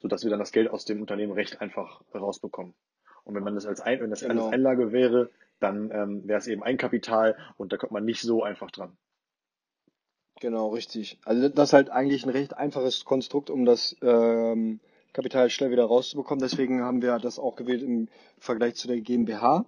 sodass 0.00 0.22
wir 0.22 0.30
dann 0.30 0.38
das 0.38 0.52
Geld 0.52 0.70
aus 0.70 0.84
dem 0.84 1.00
Unternehmen 1.00 1.32
recht 1.32 1.60
einfach 1.60 2.02
rausbekommen. 2.14 2.74
Und 3.24 3.34
wenn 3.34 3.42
man 3.42 3.54
das 3.54 3.66
als, 3.66 3.80
ein, 3.80 4.00
wenn 4.00 4.10
das 4.10 4.20
Genau. 4.20 4.44
alles 4.44 4.54
Einlage 4.54 4.92
wäre, 4.92 5.30
dann 5.60 5.90
ähm, 5.92 6.26
wäre 6.26 6.38
es 6.38 6.46
eben 6.46 6.62
Eigenkapital 6.62 7.36
und 7.56 7.72
da 7.72 7.76
kommt 7.76 7.92
man 7.92 8.04
nicht 8.04 8.22
so 8.22 8.42
einfach 8.42 8.70
dran. 8.70 8.96
Genau, 10.40 10.68
richtig. 10.70 11.18
Also 11.24 11.48
das 11.50 11.68
ist 11.68 11.72
halt 11.74 11.90
eigentlich 11.90 12.24
ein 12.24 12.30
recht 12.30 12.56
einfaches 12.56 13.04
Konstrukt, 13.04 13.50
um 13.50 13.66
das 13.66 13.94
ähm, 14.00 14.80
Kapital 15.12 15.50
schnell 15.50 15.70
wieder 15.70 15.84
rauszubekommen. 15.84 16.40
Deswegen 16.40 16.82
haben 16.82 17.02
wir 17.02 17.18
das 17.18 17.38
auch 17.38 17.56
gewählt 17.56 17.82
im 17.82 18.08
Vergleich 18.38 18.76
zu 18.76 18.88
der 18.88 19.00
GmbH. 19.00 19.66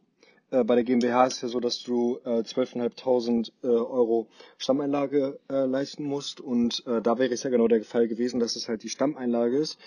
Äh, 0.52 0.64
bei 0.64 0.74
der 0.74 0.84
GmbH 0.84 1.26
ist 1.26 1.42
ja 1.42 1.48
so, 1.48 1.58
dass 1.58 1.82
du 1.82 2.18
äh, 2.24 2.40
12.500 2.42 3.52
äh, 3.62 3.66
Euro 3.66 4.28
Stammeinlage 4.58 5.40
äh, 5.48 5.64
leisten 5.64 6.04
musst. 6.04 6.40
Und 6.40 6.86
äh, 6.86 7.00
da 7.00 7.18
wäre 7.18 7.32
es 7.32 7.42
ja 7.42 7.50
genau 7.50 7.68
der 7.68 7.82
Fall 7.82 8.06
gewesen, 8.06 8.38
dass 8.38 8.54
es 8.54 8.68
halt 8.68 8.82
die 8.82 8.90
Stammeinlage 8.90 9.56
ist 9.56 9.78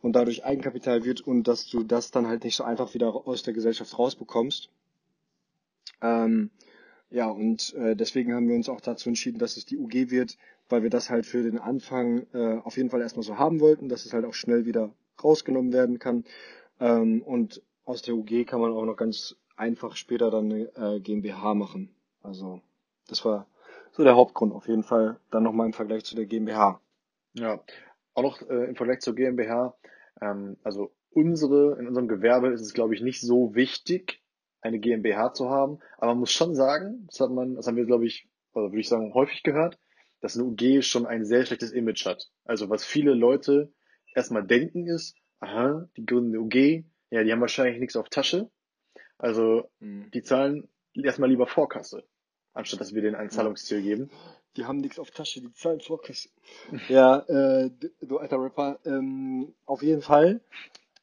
und 0.00 0.14
dadurch 0.14 0.44
Eigenkapital 0.44 1.04
wird 1.04 1.20
und 1.20 1.46
dass 1.46 1.68
du 1.68 1.82
das 1.82 2.10
dann 2.10 2.26
halt 2.26 2.44
nicht 2.44 2.56
so 2.56 2.64
einfach 2.64 2.94
wieder 2.94 3.14
aus 3.26 3.42
der 3.42 3.54
Gesellschaft 3.54 3.98
rausbekommst. 3.98 4.70
Ähm, 6.00 6.50
ja, 7.10 7.28
und 7.28 7.74
äh, 7.74 7.94
deswegen 7.94 8.34
haben 8.34 8.48
wir 8.48 8.56
uns 8.56 8.68
auch 8.68 8.80
dazu 8.80 9.08
entschieden, 9.10 9.38
dass 9.38 9.56
es 9.56 9.66
die 9.66 9.76
UG 9.76 10.10
wird, 10.10 10.36
weil 10.68 10.82
wir 10.82 10.90
das 10.90 11.10
halt 11.10 11.26
für 11.26 11.42
den 11.42 11.58
Anfang 11.58 12.26
äh, 12.32 12.58
auf 12.64 12.76
jeden 12.76 12.90
Fall 12.90 13.02
erstmal 13.02 13.24
so 13.24 13.38
haben 13.38 13.60
wollten, 13.60 13.88
dass 13.88 14.06
es 14.06 14.12
halt 14.12 14.24
auch 14.24 14.34
schnell 14.34 14.64
wieder 14.64 14.92
rausgenommen 15.22 15.72
werden 15.72 15.98
kann. 15.98 16.24
Ähm, 16.80 17.22
und 17.22 17.62
aus 17.84 18.02
der 18.02 18.14
UG 18.14 18.46
kann 18.46 18.60
man 18.60 18.72
auch 18.72 18.84
noch 18.84 18.96
ganz 18.96 19.36
einfach 19.56 19.96
später 19.96 20.30
dann 20.30 20.52
eine 20.52 20.96
äh, 20.96 21.00
GmbH 21.00 21.54
machen. 21.54 21.94
Also 22.22 22.60
das 23.08 23.24
war 23.24 23.46
so 23.92 24.02
der 24.02 24.16
Hauptgrund 24.16 24.52
auf 24.52 24.68
jeden 24.68 24.82
Fall. 24.82 25.18
Dann 25.30 25.42
nochmal 25.42 25.66
im 25.66 25.72
Vergleich 25.72 26.04
zu 26.04 26.16
der 26.16 26.26
GmbH. 26.26 26.80
Ja, 27.34 27.60
auch 28.14 28.22
noch 28.22 28.42
äh, 28.48 28.64
im 28.64 28.76
Vergleich 28.76 29.00
zur 29.00 29.14
GmbH, 29.14 29.76
ähm, 30.20 30.56
also 30.62 30.92
unsere, 31.10 31.78
in 31.78 31.88
unserem 31.88 32.08
Gewerbe 32.08 32.48
ist 32.48 32.60
es, 32.60 32.74
glaube 32.74 32.94
ich, 32.94 33.02
nicht 33.02 33.20
so 33.20 33.54
wichtig, 33.54 34.20
eine 34.60 34.78
GmbH 34.78 35.34
zu 35.34 35.50
haben, 35.50 35.78
aber 35.98 36.12
man 36.12 36.20
muss 36.20 36.32
schon 36.32 36.54
sagen, 36.54 37.06
das 37.08 37.20
hat 37.20 37.30
man, 37.30 37.54
das 37.56 37.66
haben 37.66 37.76
wir, 37.76 37.84
glaube 37.84 38.06
ich, 38.06 38.28
oder 38.54 38.70
würde 38.70 38.80
ich 38.80 38.88
sagen, 38.88 39.12
häufig 39.14 39.42
gehört, 39.42 39.78
dass 40.20 40.36
eine 40.36 40.46
UG 40.46 40.82
schon 40.82 41.06
ein 41.06 41.24
sehr 41.24 41.44
schlechtes 41.44 41.72
Image 41.72 42.06
hat. 42.06 42.30
Also 42.44 42.70
was 42.70 42.84
viele 42.84 43.12
Leute 43.14 43.72
erstmal 44.14 44.44
denken 44.46 44.86
ist, 44.86 45.16
aha, 45.40 45.88
die 45.96 46.06
gründen 46.06 46.30
eine 46.30 46.40
UG, 46.40 46.84
ja, 47.10 47.22
die 47.22 47.32
haben 47.32 47.40
wahrscheinlich 47.40 47.78
nichts 47.78 47.96
auf 47.96 48.08
Tasche, 48.08 48.48
also 49.18 49.68
die 49.80 50.22
zahlen 50.22 50.68
erstmal 50.94 51.28
lieber 51.30 51.46
Vorkasse, 51.46 52.04
anstatt 52.52 52.80
dass 52.80 52.94
wir 52.94 53.02
denen 53.02 53.16
ein 53.16 53.30
Zahlungsziel 53.30 53.82
geben. 53.82 54.10
Die 54.56 54.64
haben 54.66 54.78
nichts 54.78 54.98
auf 55.00 55.10
Tasche, 55.10 55.40
die 55.40 55.52
zahlen 55.52 55.80
Vorkasse. 55.80 56.28
ja, 56.88 57.18
äh, 57.20 57.70
d- 57.70 57.90
du 58.00 58.18
alter 58.18 58.40
Rapper, 58.40 58.78
ähm, 58.84 59.54
auf 59.66 59.82
jeden 59.82 60.02
Fall. 60.02 60.40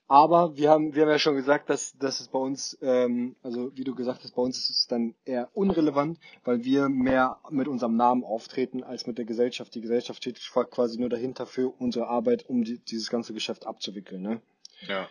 Aber 0.07 0.57
wir 0.57 0.69
haben, 0.69 0.93
wir 0.93 1.03
haben 1.03 1.09
ja 1.09 1.19
schon 1.19 1.37
gesagt, 1.37 1.69
dass, 1.69 1.97
dass 1.97 2.19
es 2.19 2.27
bei 2.27 2.39
uns, 2.39 2.77
ähm, 2.81 3.37
also 3.43 3.71
wie 3.77 3.85
du 3.85 3.95
gesagt 3.95 4.23
hast, 4.25 4.35
bei 4.35 4.41
uns 4.41 4.57
ist 4.69 4.69
es 4.81 4.87
dann 4.87 5.15
eher 5.23 5.49
unrelevant, 5.53 6.19
weil 6.43 6.65
wir 6.65 6.89
mehr 6.89 7.39
mit 7.49 7.69
unserem 7.69 7.95
Namen 7.95 8.25
auftreten 8.25 8.83
als 8.83 9.07
mit 9.07 9.17
der 9.17 9.23
Gesellschaft. 9.23 9.73
Die 9.73 9.79
Gesellschaft 9.79 10.21
steht 10.21 10.37
quasi 10.69 10.99
nur 10.99 11.07
dahinter 11.07 11.45
für 11.45 11.69
unsere 11.69 12.07
Arbeit, 12.07 12.45
um 12.49 12.65
die, 12.65 12.79
dieses 12.79 13.09
ganze 13.09 13.33
Geschäft 13.33 13.65
abzuwickeln. 13.65 14.21
Ne? 14.21 14.41
Ja. 14.81 15.07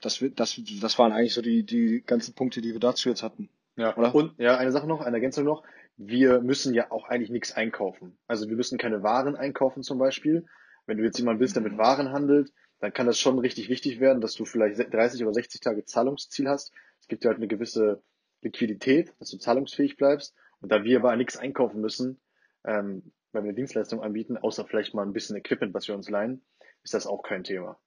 Das, 0.00 0.22
das, 0.34 0.60
das 0.80 0.98
waren 0.98 1.12
eigentlich 1.12 1.34
so 1.34 1.42
die, 1.42 1.64
die 1.64 2.02
ganzen 2.06 2.34
Punkte, 2.34 2.60
die 2.60 2.72
wir 2.72 2.80
dazu 2.80 3.08
jetzt 3.08 3.22
hatten. 3.22 3.48
Ja, 3.76 3.96
Oder? 3.96 4.14
und 4.14 4.38
ja, 4.38 4.56
eine 4.56 4.72
Sache 4.72 4.86
noch, 4.86 5.00
eine 5.00 5.16
Ergänzung 5.16 5.44
noch. 5.44 5.64
Wir 5.96 6.40
müssen 6.40 6.74
ja 6.74 6.90
auch 6.90 7.08
eigentlich 7.08 7.30
nichts 7.30 7.52
einkaufen. 7.52 8.16
Also 8.26 8.48
wir 8.48 8.56
müssen 8.56 8.78
keine 8.78 9.02
Waren 9.02 9.36
einkaufen 9.36 9.82
zum 9.82 9.98
Beispiel. 9.98 10.46
Wenn 10.86 10.98
du 10.98 11.04
jetzt 11.04 11.18
jemand 11.18 11.38
bist, 11.38 11.56
der 11.56 11.62
mit 11.62 11.78
Waren 11.78 12.12
handelt, 12.12 12.52
dann 12.80 12.92
kann 12.92 13.06
das 13.06 13.18
schon 13.18 13.38
richtig 13.38 13.68
wichtig 13.68 14.00
werden, 14.00 14.20
dass 14.20 14.34
du 14.34 14.44
vielleicht 14.44 14.78
30 14.78 15.22
oder 15.22 15.32
60 15.32 15.60
Tage 15.60 15.84
Zahlungsziel 15.84 16.48
hast. 16.48 16.72
Es 17.00 17.08
gibt 17.08 17.24
ja 17.24 17.30
halt 17.30 17.38
eine 17.38 17.48
gewisse 17.48 18.02
Liquidität, 18.42 19.14
dass 19.18 19.30
du 19.30 19.38
zahlungsfähig 19.38 19.96
bleibst. 19.96 20.34
Und 20.60 20.70
da 20.70 20.84
wir 20.84 20.98
aber 20.98 21.16
nichts 21.16 21.36
einkaufen 21.36 21.80
müssen, 21.80 22.20
ähm, 22.64 23.12
weil 23.32 23.42
wir 23.42 23.48
eine 23.48 23.54
Dienstleistung 23.54 24.02
anbieten, 24.02 24.36
außer 24.36 24.64
vielleicht 24.64 24.94
mal 24.94 25.02
ein 25.02 25.12
bisschen 25.12 25.36
Equipment, 25.36 25.74
was 25.74 25.88
wir 25.88 25.94
uns 25.94 26.08
leihen, 26.08 26.44
ist 26.82 26.94
das 26.94 27.06
auch 27.06 27.22
kein 27.22 27.44
Thema. 27.44 27.78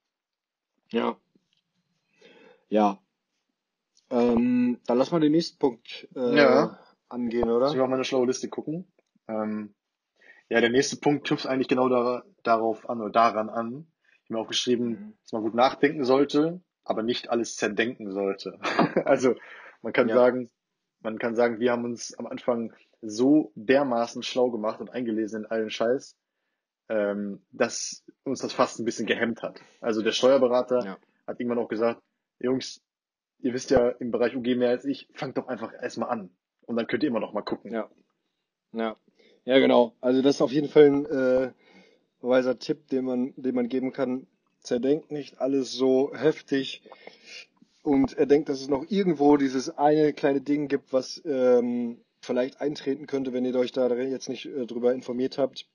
Ja. 0.89 1.17
Ja. 2.69 2.99
Ähm, 4.09 4.79
dann 4.85 4.97
lass 4.97 5.11
mal 5.11 5.19
den 5.19 5.31
nächsten 5.31 5.59
Punkt 5.59 6.07
äh, 6.15 6.35
Ja. 6.35 6.79
angehen, 7.09 7.47
Lass 7.49 7.71
mich 7.71 7.77
oder? 7.77 7.83
auf 7.83 7.89
meine 7.89 8.03
schlaue 8.03 8.27
Liste 8.27 8.47
gucken. 8.49 8.91
Ähm, 9.27 9.73
ja, 10.49 10.61
der 10.61 10.69
nächste 10.69 10.97
Punkt 10.97 11.27
knüpft 11.27 11.45
eigentlich 11.45 11.67
genau 11.67 11.89
da, 11.89 12.23
darauf 12.43 12.89
an 12.89 13.01
oder 13.01 13.11
daran 13.11 13.49
an. 13.49 13.87
Ich 14.23 14.29
habe 14.29 14.33
mir 14.35 14.39
aufgeschrieben, 14.39 14.89
Mhm. 14.89 15.13
dass 15.23 15.33
man 15.33 15.41
gut 15.43 15.55
nachdenken 15.55 16.03
sollte, 16.05 16.61
aber 16.83 17.03
nicht 17.03 17.29
alles 17.29 17.55
zerdenken 17.55 18.11
sollte. 18.11 18.57
also 19.05 19.35
man 19.81 19.93
kann 19.93 20.07
Ja. 20.07 20.15
sagen, 20.15 20.49
man 21.01 21.19
kann 21.19 21.35
sagen, 21.35 21.59
wir 21.59 21.71
haben 21.71 21.83
uns 21.83 22.13
am 22.17 22.27
Anfang 22.27 22.73
so 23.01 23.51
dermaßen 23.55 24.23
schlau 24.23 24.49
gemacht 24.49 24.79
und 24.79 24.89
eingelesen 24.89 25.43
in 25.43 25.51
allen 25.51 25.69
Scheiß, 25.69 26.15
ähm, 26.89 27.45
dass 27.51 28.03
uns 28.23 28.39
das 28.39 28.53
fast 28.53 28.79
ein 28.79 28.85
bisschen 28.85 29.05
gehemmt 29.05 29.43
hat. 29.43 29.59
Also 29.81 30.01
der 30.01 30.13
Steuerberater 30.13 30.83
Ja. 30.83 30.97
hat 31.27 31.39
irgendwann 31.39 31.59
auch 31.59 31.67
gesagt, 31.69 32.01
Jungs, 32.39 32.81
ihr 33.39 33.53
wisst 33.53 33.69
ja 33.71 33.89
im 33.89 34.11
Bereich 34.11 34.35
UG 34.35 34.55
mehr 34.55 34.69
als 34.69 34.85
ich, 34.85 35.07
fangt 35.13 35.37
doch 35.37 35.47
einfach 35.47 35.73
erstmal 35.73 36.09
an. 36.09 36.29
Und 36.65 36.75
dann 36.75 36.87
könnt 36.87 37.03
ihr 37.03 37.09
immer 37.09 37.19
noch 37.19 37.33
mal 37.33 37.41
gucken. 37.41 37.71
Ja. 37.71 37.89
Ja. 38.73 38.95
Ja, 39.45 39.59
genau. 39.59 39.95
Also 40.01 40.21
das 40.21 40.35
ist 40.35 40.41
auf 40.41 40.51
jeden 40.51 40.67
Fall 40.67 40.85
ein 40.85 41.05
äh, 41.05 41.51
weiser 42.21 42.59
Tipp, 42.59 42.87
den 42.89 43.05
man, 43.05 43.33
den 43.37 43.55
man 43.55 43.69
geben 43.69 43.93
kann. 43.93 44.27
Zerdenkt 44.59 45.11
nicht 45.11 45.39
alles 45.39 45.71
so 45.71 46.13
heftig 46.13 46.83
und 47.87 48.17
er 48.17 48.25
denkt, 48.25 48.49
dass 48.49 48.59
es 48.59 48.67
noch 48.67 48.85
irgendwo 48.89 49.37
dieses 49.37 49.77
eine 49.77 50.11
kleine 50.11 50.41
Ding 50.41 50.67
gibt, 50.67 50.91
was 50.91 51.21
ähm, 51.23 52.01
vielleicht 52.19 52.59
eintreten 52.59 53.07
könnte, 53.07 53.31
wenn 53.31 53.45
ihr 53.45 53.55
euch 53.55 53.71
da 53.71 53.87
jetzt 53.95 54.27
nicht 54.27 54.45
äh, 54.45 54.65
drüber 54.65 54.93
informiert 54.93 55.37
habt. 55.37 55.69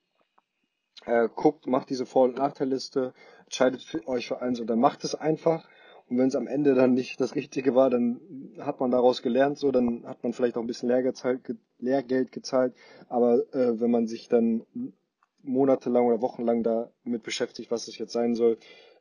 Äh, 1.06 1.30
guckt, 1.34 1.66
macht 1.66 1.88
diese 1.88 2.04
Vor- 2.04 2.24
und 2.24 2.36
Nachteilliste, 2.36 3.14
entscheidet 3.44 4.06
euch 4.06 4.28
für 4.28 4.42
eins 4.42 4.60
und 4.60 4.66
dann 4.66 4.78
macht 4.78 5.04
es 5.04 5.14
einfach 5.14 5.66
Und 6.08 6.18
wenn 6.18 6.28
es 6.28 6.36
am 6.36 6.46
Ende 6.46 6.74
dann 6.74 6.94
nicht 6.94 7.20
das 7.20 7.34
Richtige 7.34 7.74
war, 7.74 7.90
dann 7.90 8.20
hat 8.58 8.80
man 8.80 8.90
daraus 8.90 9.22
gelernt, 9.22 9.58
so, 9.58 9.70
dann 9.70 10.04
hat 10.06 10.22
man 10.22 10.32
vielleicht 10.32 10.56
auch 10.56 10.60
ein 10.60 10.66
bisschen 10.66 10.88
Lehrgeld, 10.88 11.20
Lehrgeld 11.78 12.32
gezahlt. 12.32 12.74
Aber 13.08 13.42
äh, 13.54 13.80
wenn 13.80 13.90
man 13.90 14.06
sich 14.06 14.28
dann 14.28 14.66
monatelang 15.42 16.06
oder 16.06 16.20
wochenlang 16.20 16.62
damit 16.62 17.22
beschäftigt, 17.22 17.70
was 17.70 17.88
es 17.88 17.98
jetzt 17.98 18.12
sein 18.12 18.34
soll, 18.34 18.58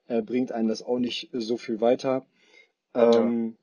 äh, 0.07 0.21
bringt 0.21 0.51
einen 0.51 0.67
das 0.67 0.83
auch 0.83 0.99
nicht 0.99 1.29
so 1.33 1.57
viel 1.57 1.81
weiter. 1.81 2.25
Ähm, 2.93 3.55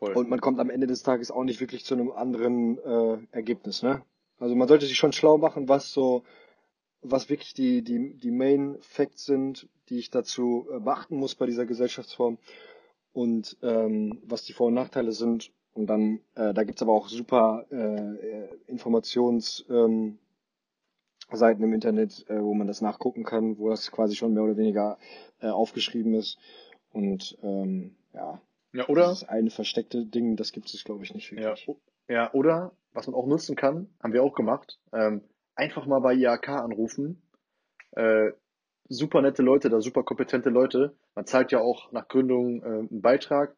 ja. 0.00 0.12
Und 0.14 0.28
man 0.28 0.40
kommt 0.40 0.58
am 0.58 0.70
Ende 0.70 0.86
des 0.86 1.02
Tages 1.02 1.30
auch 1.30 1.44
nicht 1.44 1.60
wirklich 1.60 1.84
zu 1.84 1.94
einem 1.94 2.10
anderen 2.10 2.78
äh, 2.78 3.18
Ergebnis, 3.30 3.82
ne? 3.82 4.02
Also 4.38 4.56
man 4.56 4.66
sollte 4.66 4.86
sich 4.86 4.96
schon 4.96 5.12
schlau 5.12 5.38
machen, 5.38 5.68
was 5.68 5.92
so, 5.92 6.24
was 7.02 7.28
wirklich 7.28 7.54
die, 7.54 7.82
die, 7.82 8.14
die 8.14 8.30
Main 8.30 8.76
Facts 8.80 9.26
sind, 9.26 9.68
die 9.88 9.98
ich 9.98 10.10
dazu 10.10 10.68
äh, 10.72 10.78
beachten 10.80 11.16
muss 11.16 11.34
bei 11.34 11.46
dieser 11.46 11.66
Gesellschaftsform 11.66 12.38
und 13.12 13.56
ähm, 13.62 14.20
was 14.24 14.44
die 14.44 14.52
Vor- 14.52 14.68
und 14.68 14.74
Nachteile 14.74 15.12
sind. 15.12 15.52
Und 15.74 15.86
dann, 15.86 16.20
äh, 16.34 16.52
da 16.52 16.64
gibt's 16.64 16.82
aber 16.82 16.92
auch 16.92 17.08
super 17.08 17.66
äh, 17.70 18.48
Informations, 18.66 19.64
ähm, 19.70 20.18
Seiten 21.30 21.62
im 21.62 21.72
Internet, 21.72 22.28
äh, 22.28 22.42
wo 22.42 22.52
man 22.52 22.66
das 22.66 22.82
nachgucken 22.82 23.24
kann, 23.24 23.58
wo 23.58 23.70
das 23.70 23.90
quasi 23.90 24.14
schon 24.14 24.34
mehr 24.34 24.42
oder 24.42 24.56
weniger 24.56 24.98
äh, 25.40 25.48
aufgeschrieben 25.48 26.14
ist. 26.14 26.38
Und 26.92 27.38
ähm, 27.42 27.96
ja, 28.12 28.40
ja 28.74 28.86
oder? 28.88 29.06
das 29.06 29.24
eine 29.24 29.50
versteckte 29.50 30.04
Ding, 30.04 30.36
das 30.36 30.52
gibt 30.52 30.72
es, 30.72 30.84
glaube 30.84 31.04
ich, 31.04 31.14
nicht 31.14 31.32
wirklich. 31.32 31.66
Ja, 31.66 31.74
ja, 32.14 32.32
oder 32.34 32.72
was 32.92 33.06
man 33.06 33.16
auch 33.16 33.26
nutzen 33.26 33.56
kann, 33.56 33.88
haben 34.02 34.12
wir 34.12 34.22
auch 34.22 34.34
gemacht, 34.34 34.78
ähm, 34.92 35.22
einfach 35.54 35.86
mal 35.86 36.00
bei 36.00 36.14
IAK 36.14 36.48
anrufen. 36.48 37.22
Äh, 37.92 38.32
super 38.88 39.22
nette 39.22 39.42
Leute, 39.42 39.68
da 39.68 39.80
super 39.80 40.02
kompetente 40.02 40.50
Leute. 40.50 40.96
Man 41.14 41.26
zahlt 41.26 41.52
ja 41.52 41.60
auch 41.60 41.92
nach 41.92 42.08
Gründung 42.08 42.62
äh, 42.62 42.66
einen 42.66 43.02
Beitrag. 43.02 43.56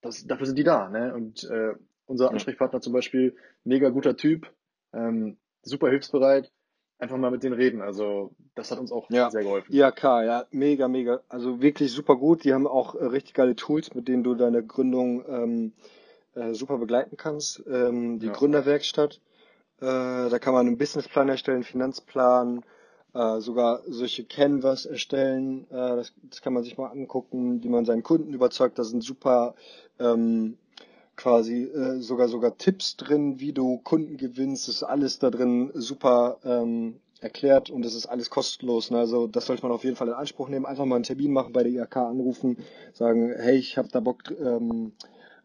Das, 0.00 0.26
dafür 0.26 0.46
sind 0.46 0.58
die 0.58 0.64
da. 0.64 0.88
Ne? 0.88 1.14
Und 1.14 1.44
äh, 1.44 1.74
unser 2.06 2.30
Ansprechpartner 2.30 2.80
zum 2.80 2.92
Beispiel, 2.92 3.36
mega 3.64 3.88
guter 3.90 4.16
Typ, 4.16 4.52
ähm, 4.92 5.36
super 5.62 5.90
hilfsbereit 5.90 6.50
einfach 6.98 7.16
mal 7.16 7.30
mit 7.30 7.42
denen 7.42 7.54
reden. 7.54 7.80
Also 7.80 8.32
das 8.54 8.70
hat 8.70 8.78
uns 8.78 8.92
auch 8.92 9.08
ja. 9.10 9.30
sehr 9.30 9.42
geholfen. 9.42 9.72
IAK, 9.72 10.02
ja, 10.02 10.46
mega, 10.50 10.88
mega. 10.88 11.20
Also 11.28 11.62
wirklich 11.62 11.92
super 11.92 12.16
gut. 12.16 12.44
Die 12.44 12.52
haben 12.52 12.66
auch 12.66 12.94
äh, 12.94 13.04
richtig 13.04 13.34
geile 13.34 13.56
Tools, 13.56 13.94
mit 13.94 14.08
denen 14.08 14.24
du 14.24 14.34
deine 14.34 14.64
Gründung 14.64 15.24
ähm, 15.28 15.72
äh, 16.34 16.52
super 16.54 16.78
begleiten 16.78 17.16
kannst. 17.16 17.62
Ähm, 17.68 18.18
die 18.18 18.26
ja. 18.26 18.32
Gründerwerkstatt, 18.32 19.20
äh, 19.80 20.28
da 20.28 20.38
kann 20.38 20.54
man 20.54 20.66
einen 20.66 20.78
Businessplan 20.78 21.28
erstellen, 21.28 21.62
Finanzplan, 21.62 22.64
äh, 23.14 23.40
sogar 23.40 23.82
solche 23.86 24.24
Canvas 24.24 24.86
erstellen. 24.86 25.66
Äh, 25.70 25.96
das, 25.96 26.12
das 26.22 26.42
kann 26.42 26.52
man 26.52 26.64
sich 26.64 26.76
mal 26.78 26.88
angucken, 26.88 27.62
wie 27.62 27.68
man 27.68 27.84
seinen 27.84 28.02
Kunden 28.02 28.34
überzeugt. 28.34 28.78
Da 28.78 28.84
sind 28.84 29.02
super 29.02 29.54
ähm, 29.98 30.58
quasi 31.16 31.64
äh, 31.64 32.00
sogar 32.00 32.28
sogar 32.28 32.56
Tipps 32.56 32.96
drin, 32.96 33.40
wie 33.40 33.52
du 33.52 33.78
Kunden 33.78 34.16
gewinnst. 34.16 34.68
Das 34.68 34.76
ist 34.76 34.82
alles 34.82 35.18
da 35.18 35.30
drin 35.30 35.70
super 35.74 36.38
ähm, 36.44 37.00
erklärt 37.20 37.70
und 37.70 37.84
es 37.84 37.94
ist 37.94 38.06
alles 38.06 38.30
kostenlos. 38.30 38.90
Ne? 38.90 38.98
Also 38.98 39.26
das 39.26 39.46
sollte 39.46 39.62
man 39.62 39.72
auf 39.72 39.84
jeden 39.84 39.96
Fall 39.96 40.08
in 40.08 40.14
Anspruch 40.14 40.48
nehmen. 40.48 40.66
Einfach 40.66 40.84
mal 40.84 40.96
einen 40.96 41.04
Termin 41.04 41.32
machen 41.32 41.52
bei 41.52 41.62
der 41.64 41.72
IHK 41.72 41.96
anrufen, 41.96 42.58
sagen, 42.92 43.32
hey, 43.36 43.56
ich 43.56 43.76
habe 43.76 43.88
da 43.88 44.00
Bock, 44.00 44.30
ähm, 44.40 44.92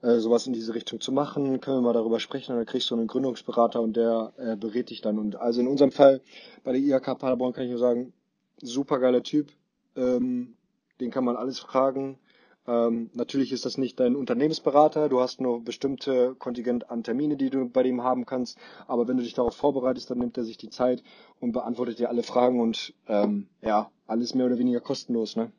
äh, 0.04 0.20
sowas 0.20 0.46
in 0.46 0.54
diese 0.54 0.76
Richtung 0.76 1.00
zu 1.00 1.12
machen. 1.12 1.62
Können 1.62 1.78
wir 1.78 1.82
mal 1.82 1.94
darüber 1.94 2.20
sprechen? 2.20 2.52
Und 2.52 2.58
dann 2.58 2.66
kriegst 2.66 2.92
du 2.92 2.96
einen 2.96 3.08
Gründungsberater 3.08 3.82
und 3.82 3.96
der 3.96 4.34
äh, 4.38 4.56
berät 4.56 4.90
dich 4.90 5.02
dann. 5.02 5.18
Und 5.18 5.38
also 5.38 5.62
in 5.62 5.68
unserem 5.68 5.92
Fall 5.92 6.22
bei 6.64 6.74
der 6.74 6.82
IHK 6.82 7.18
Paderborn 7.18 7.54
kann 7.54 7.64
ich 7.64 7.72
nur 7.72 7.80
sagen, 7.80 8.14
super 8.62 9.00
geiler 9.00 9.24
Typ. 9.24 9.52
Ähm, 9.96 10.56
den 11.00 11.10
kann 11.10 11.24
man 11.24 11.38
alles 11.38 11.60
fragen. 11.60 12.20
Ähm, 12.68 13.10
natürlich 13.14 13.52
ist 13.52 13.66
das 13.66 13.78
nicht 13.78 14.00
dein 14.00 14.16
Unternehmensberater, 14.16 15.10
du 15.10 15.20
hast 15.20 15.42
nur 15.42 15.62
bestimmte 15.64 16.34
Kontingent 16.36 16.90
an 16.90 17.04
Termine, 17.04 17.36
die 17.36 17.50
du 17.50 17.68
bei 17.68 17.84
dem 17.84 18.04
haben 18.04 18.26
kannst, 18.26 18.58
aber 18.88 19.06
wenn 19.06 19.18
du 19.18 19.24
dich 19.24 19.34
darauf 19.34 19.54
vorbereitest, 19.54 20.10
dann 20.10 20.20
nimmt 20.20 20.38
er 20.38 20.46
sich 20.46 20.58
die 20.58 20.70
Zeit 20.70 21.04
und 21.42 21.52
beantwortet 21.52 22.00
dir 22.00 22.08
alle 22.08 22.24
Fragen 22.24 22.62
und 22.62 22.94
ähm, 23.08 23.48
ja, 23.62 23.92
alles 24.08 24.34
mehr 24.34 24.46
oder 24.46 24.60
weniger 24.60 24.80
kostenlos, 24.80 25.36
ne? 25.36 25.52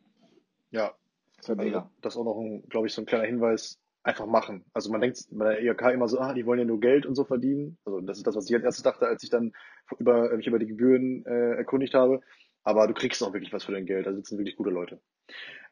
Ja. 0.71 0.93
Das, 1.37 1.51
halt 1.51 1.61
also, 1.61 1.83
das 2.01 2.15
ist 2.15 2.19
auch 2.19 2.25
noch, 2.25 2.63
glaube 2.71 2.87
ich, 2.87 2.95
so 2.95 3.03
ein 3.03 3.07
kleiner 3.07 3.25
Hinweis, 3.25 3.79
einfach 4.05 4.27
machen. 4.27 4.65
Also 4.75 4.93
man 4.93 5.01
denkt 5.01 5.27
bei 5.31 5.55
der 5.55 5.63
ERK 5.63 5.93
immer 5.93 6.09
so, 6.09 6.21
ah, 6.21 6.35
die 6.35 6.45
wollen 6.47 6.61
ja 6.61 6.65
nur 6.65 6.79
Geld 6.79 7.07
und 7.07 7.15
so 7.15 7.25
verdienen. 7.25 7.79
Also 7.85 8.01
das 8.03 8.19
ist 8.19 8.27
das, 8.27 8.37
was 8.37 8.49
ich 8.49 8.55
als 8.55 8.65
erstes 8.65 8.85
dachte, 8.85 9.07
als 9.07 9.23
ich 9.25 9.31
dann 9.31 9.53
über, 9.99 10.37
mich 10.37 10.47
über 10.47 10.59
die 10.59 10.67
Gebühren 10.67 11.25
äh, 11.25 11.57
erkundigt 11.57 11.95
habe. 11.95 12.21
Aber 12.63 12.87
du 12.87 12.95
kriegst 12.95 13.23
auch 13.23 13.33
wirklich 13.33 13.53
was 13.53 13.65
für 13.65 13.73
dein 13.73 13.87
Geld. 13.87 14.07
Da 14.07 14.15
sitzen 14.15 14.39
wirklich 14.39 14.57
gute 14.57 14.71
Leute. 14.71 15.01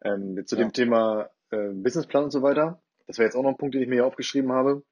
Ähm, 0.02 0.42
zu 0.46 0.56
ja. 0.56 0.62
dem 0.62 0.72
Thema 0.72 1.30
äh, 1.50 1.68
Businessplan 1.72 2.24
und 2.24 2.30
so 2.30 2.42
weiter. 2.42 2.82
Das 3.06 3.18
wäre 3.18 3.26
jetzt 3.26 3.36
auch 3.36 3.42
noch 3.42 3.50
ein 3.50 3.56
Punkt, 3.56 3.74
den 3.74 3.82
ich 3.82 3.88
mir 3.88 3.96
hier 3.96 4.06
aufgeschrieben 4.06 4.52
habe. 4.52 4.82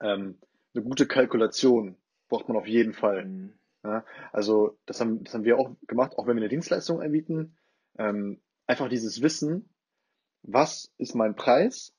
Ähm, 0.00 0.38
eine 0.74 0.84
gute 0.84 1.06
Kalkulation 1.06 1.96
braucht 2.28 2.48
man 2.48 2.56
auf 2.56 2.66
jeden 2.66 2.92
Fall. 2.92 3.24
Mhm. 3.24 3.52
Ja, 3.84 4.04
also 4.32 4.78
das 4.86 5.00
haben, 5.00 5.22
das 5.22 5.34
haben 5.34 5.44
wir 5.44 5.58
auch 5.58 5.76
gemacht, 5.86 6.16
auch 6.16 6.26
wenn 6.26 6.36
wir 6.36 6.42
eine 6.42 6.48
Dienstleistung 6.48 7.02
anbieten. 7.02 7.56
Ähm, 7.98 8.40
einfach 8.66 8.88
dieses 8.88 9.22
Wissen, 9.22 9.68
was 10.42 10.90
ist 10.96 11.14
mein 11.14 11.36
Preis, 11.36 11.94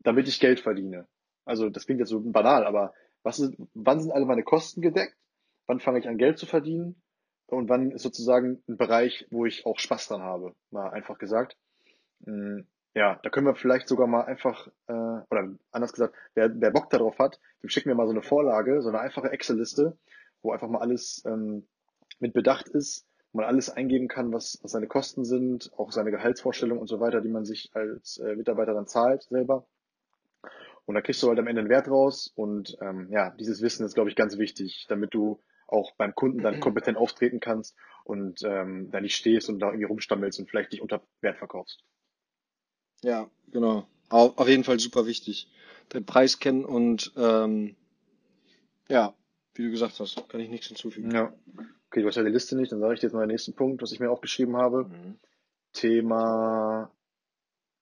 damit 0.00 0.28
ich 0.28 0.40
Geld 0.40 0.60
verdiene. 0.60 1.06
Also 1.44 1.70
das 1.70 1.86
klingt 1.86 2.00
jetzt 2.00 2.10
so 2.10 2.20
banal, 2.20 2.64
aber 2.64 2.94
was 3.22 3.38
ist, 3.38 3.54
wann 3.74 4.00
sind 4.00 4.12
alle 4.12 4.26
meine 4.26 4.42
Kosten 4.42 4.80
gedeckt? 4.80 5.16
Wann 5.66 5.80
fange 5.80 5.98
ich 5.98 6.08
an 6.08 6.18
Geld 6.18 6.38
zu 6.38 6.46
verdienen? 6.46 7.00
und 7.50 7.68
wann 7.68 7.90
ist 7.90 8.02
sozusagen 8.02 8.62
ein 8.68 8.76
Bereich, 8.76 9.26
wo 9.30 9.46
ich 9.46 9.66
auch 9.66 9.78
Spaß 9.78 10.08
dran 10.08 10.22
habe, 10.22 10.54
mal 10.70 10.90
einfach 10.90 11.18
gesagt. 11.18 11.56
Mm, 12.20 12.60
ja, 12.94 13.20
da 13.22 13.30
können 13.30 13.46
wir 13.46 13.54
vielleicht 13.54 13.88
sogar 13.88 14.06
mal 14.06 14.22
einfach, 14.22 14.68
äh, 14.88 14.92
oder 14.92 15.50
anders 15.70 15.92
gesagt, 15.92 16.14
wer, 16.34 16.50
wer 16.60 16.70
Bock 16.70 16.90
darauf 16.90 17.18
hat, 17.18 17.40
dem 17.62 17.68
schicken 17.68 17.88
wir 17.88 17.94
mal 17.94 18.06
so 18.06 18.12
eine 18.12 18.22
Vorlage, 18.22 18.82
so 18.82 18.88
eine 18.88 19.00
einfache 19.00 19.30
Excel-Liste, 19.30 19.96
wo 20.42 20.52
einfach 20.52 20.68
mal 20.68 20.80
alles 20.80 21.22
ähm, 21.26 21.66
mit 22.18 22.32
Bedacht 22.32 22.68
ist, 22.68 23.06
wo 23.32 23.38
man 23.38 23.46
alles 23.46 23.70
eingeben 23.70 24.08
kann, 24.08 24.32
was, 24.32 24.58
was 24.62 24.72
seine 24.72 24.88
Kosten 24.88 25.24
sind, 25.24 25.70
auch 25.76 25.92
seine 25.92 26.10
Gehaltsvorstellung 26.10 26.78
und 26.78 26.88
so 26.88 27.00
weiter, 27.00 27.20
die 27.20 27.28
man 27.28 27.44
sich 27.44 27.70
als 27.74 28.18
äh, 28.18 28.34
Mitarbeiter 28.34 28.74
dann 28.74 28.86
zahlt 28.86 29.24
selber. 29.24 29.66
Und 30.90 30.96
da 30.96 31.02
kriegst 31.02 31.22
du 31.22 31.28
halt 31.28 31.38
am 31.38 31.46
Ende 31.46 31.60
einen 31.60 31.70
Wert 31.70 31.86
raus 31.86 32.32
und 32.34 32.76
ähm, 32.80 33.06
ja, 33.12 33.30
dieses 33.30 33.62
Wissen 33.62 33.86
ist, 33.86 33.94
glaube 33.94 34.10
ich, 34.10 34.16
ganz 34.16 34.38
wichtig, 34.38 34.86
damit 34.88 35.14
du 35.14 35.40
auch 35.68 35.92
beim 35.92 36.16
Kunden 36.16 36.42
dann 36.42 36.58
kompetent 36.58 36.98
auftreten 36.98 37.38
kannst 37.38 37.76
und 38.02 38.42
ähm, 38.42 38.90
da 38.90 39.00
nicht 39.00 39.14
stehst 39.14 39.48
und 39.48 39.60
da 39.60 39.68
irgendwie 39.68 39.84
rumstammelst 39.84 40.40
und 40.40 40.50
vielleicht 40.50 40.72
dich 40.72 40.82
unter 40.82 41.00
Wert 41.20 41.38
verkaufst. 41.38 41.84
Ja, 43.02 43.30
genau. 43.52 43.86
Auf, 44.08 44.48
jeden 44.48 44.64
Fall 44.64 44.80
super 44.80 45.06
wichtig. 45.06 45.48
Den 45.92 46.04
Preis 46.06 46.40
kennen 46.40 46.64
und 46.64 47.12
ähm, 47.16 47.76
ja, 48.88 49.14
wie 49.54 49.62
du 49.62 49.70
gesagt 49.70 50.00
hast, 50.00 50.28
kann 50.28 50.40
ich 50.40 50.48
nichts 50.48 50.66
hinzufügen. 50.66 51.12
Ja. 51.12 51.32
Okay, 51.86 52.02
du 52.02 52.08
hast 52.08 52.16
ja 52.16 52.24
die 52.24 52.30
Liste 52.30 52.56
nicht, 52.56 52.72
dann 52.72 52.80
sage 52.80 52.94
ich 52.94 53.00
dir 53.00 53.06
jetzt 53.06 53.14
mal 53.14 53.20
den 53.20 53.28
nächsten 53.28 53.54
Punkt, 53.54 53.80
was 53.80 53.92
ich 53.92 54.00
mir 54.00 54.10
aufgeschrieben 54.10 54.56
habe. 54.56 54.86
Mhm. 54.86 55.20
Thema 55.72 56.90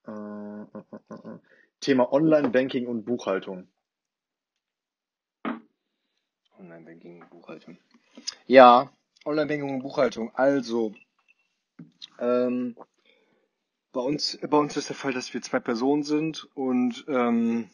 äh, 0.07 0.11
äh, 0.11 0.83
äh, 1.09 1.14
äh 1.14 1.38
Thema 1.81 2.12
Online-Banking 2.12 2.87
und 2.87 3.05
Buchhaltung. 3.05 3.69
Online-Banking 6.59 7.23
und 7.23 7.31
Buchhaltung. 7.31 7.79
Ja, 8.47 8.93
Online-Banking 9.25 9.75
und 9.75 9.83
Buchhaltung. 9.83 10.35
Also, 10.35 10.95
ähm, 12.19 12.77
bei 13.93 14.01
uns, 14.01 14.38
bei 14.49 14.59
uns 14.59 14.77
ist 14.77 14.88
der 14.88 14.97
Fall, 14.97 15.12
dass 15.12 15.33
wir 15.33 15.43
zwei 15.43 15.61
Personen 15.61 16.03
sind 16.03 16.49
und 16.55 17.05
ähm, 17.09 17.71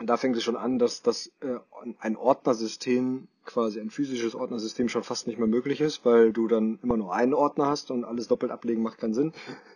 da 0.00 0.16
fängt 0.16 0.36
es 0.36 0.44
schon 0.44 0.56
an, 0.56 0.78
dass 0.78 1.02
das 1.02 1.32
äh, 1.40 1.58
ein 1.98 2.16
Ordnersystem, 2.16 3.28
quasi 3.44 3.80
ein 3.80 3.90
physisches 3.90 4.34
Ordnersystem 4.34 4.88
schon 4.88 5.02
fast 5.02 5.26
nicht 5.26 5.38
mehr 5.38 5.48
möglich 5.48 5.80
ist, 5.80 6.04
weil 6.04 6.32
du 6.32 6.46
dann 6.46 6.78
immer 6.82 6.96
nur 6.96 7.14
einen 7.14 7.34
Ordner 7.34 7.66
hast 7.66 7.90
und 7.90 8.04
alles 8.04 8.28
doppelt 8.28 8.52
ablegen 8.52 8.82
macht 8.82 8.98
keinen 8.98 9.14
Sinn. 9.14 9.32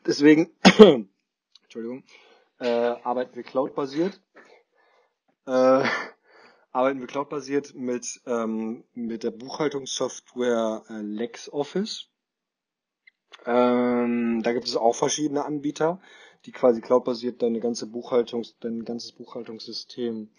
Deswegen, 0.06 0.50
Entschuldigung, 1.64 2.04
äh, 2.62 2.96
arbeiten 3.02 3.34
wir 3.34 3.42
cloud-basiert. 3.42 4.20
Äh, 5.46 5.84
arbeiten 6.72 7.00
wir 7.00 7.06
cloudbasiert 7.08 7.74
mit, 7.74 8.20
ähm, 8.26 8.84
mit 8.94 9.24
der 9.24 9.32
Buchhaltungssoftware 9.32 10.84
äh, 10.88 11.00
LexOffice. 11.00 12.08
Ähm, 13.44 14.42
da 14.42 14.52
gibt 14.52 14.68
es 14.68 14.76
auch 14.76 14.94
verschiedene 14.94 15.44
Anbieter, 15.44 16.00
die 16.44 16.52
quasi 16.52 16.80
cloudbasiert 16.80 17.42
deine 17.42 17.60
ganze 17.60 17.86
Buchhaltungs, 17.86 18.56
dein 18.60 18.84
ganzes 18.84 19.12
Buchhaltungssystem 19.12 20.30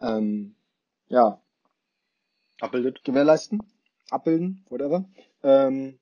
ähm, 0.00 0.56
ja 1.08 1.40
abbildet, 2.60 3.04
gewährleisten, 3.04 3.62
abbilden, 4.10 4.64
whatever. 4.68 5.04
Ähm, 5.42 5.98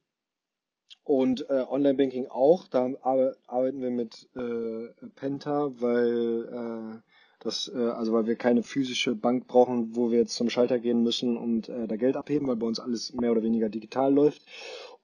und 1.11 1.51
äh, 1.51 1.65
Online-Banking 1.69 2.29
auch. 2.29 2.69
Da 2.69 2.89
arbeiten 3.03 3.81
wir 3.81 3.91
mit 3.91 4.29
äh, 4.37 4.87
Penta, 5.17 5.73
weil 5.81 6.45
äh, 6.45 7.01
das, 7.41 7.69
äh, 7.75 7.79
also 7.79 8.13
weil 8.13 8.29
wir 8.29 8.37
keine 8.37 8.63
physische 8.63 9.17
Bank 9.17 9.49
brauchen, 9.49 9.97
wo 9.97 10.13
wir 10.13 10.21
jetzt 10.21 10.37
zum 10.37 10.51
Schalter 10.51 10.79
gehen 10.79 11.03
müssen 11.03 11.37
und 11.37 11.69
äh, 11.69 11.89
da 11.89 11.97
Geld 11.97 12.17
abheben, 12.17 12.47
weil 12.47 12.55
bei 12.55 12.67
uns 12.69 12.79
alles 12.79 13.13
mehr 13.13 13.33
oder 13.33 13.43
weniger 13.43 13.69
digital 13.69 14.15
läuft. 14.15 14.43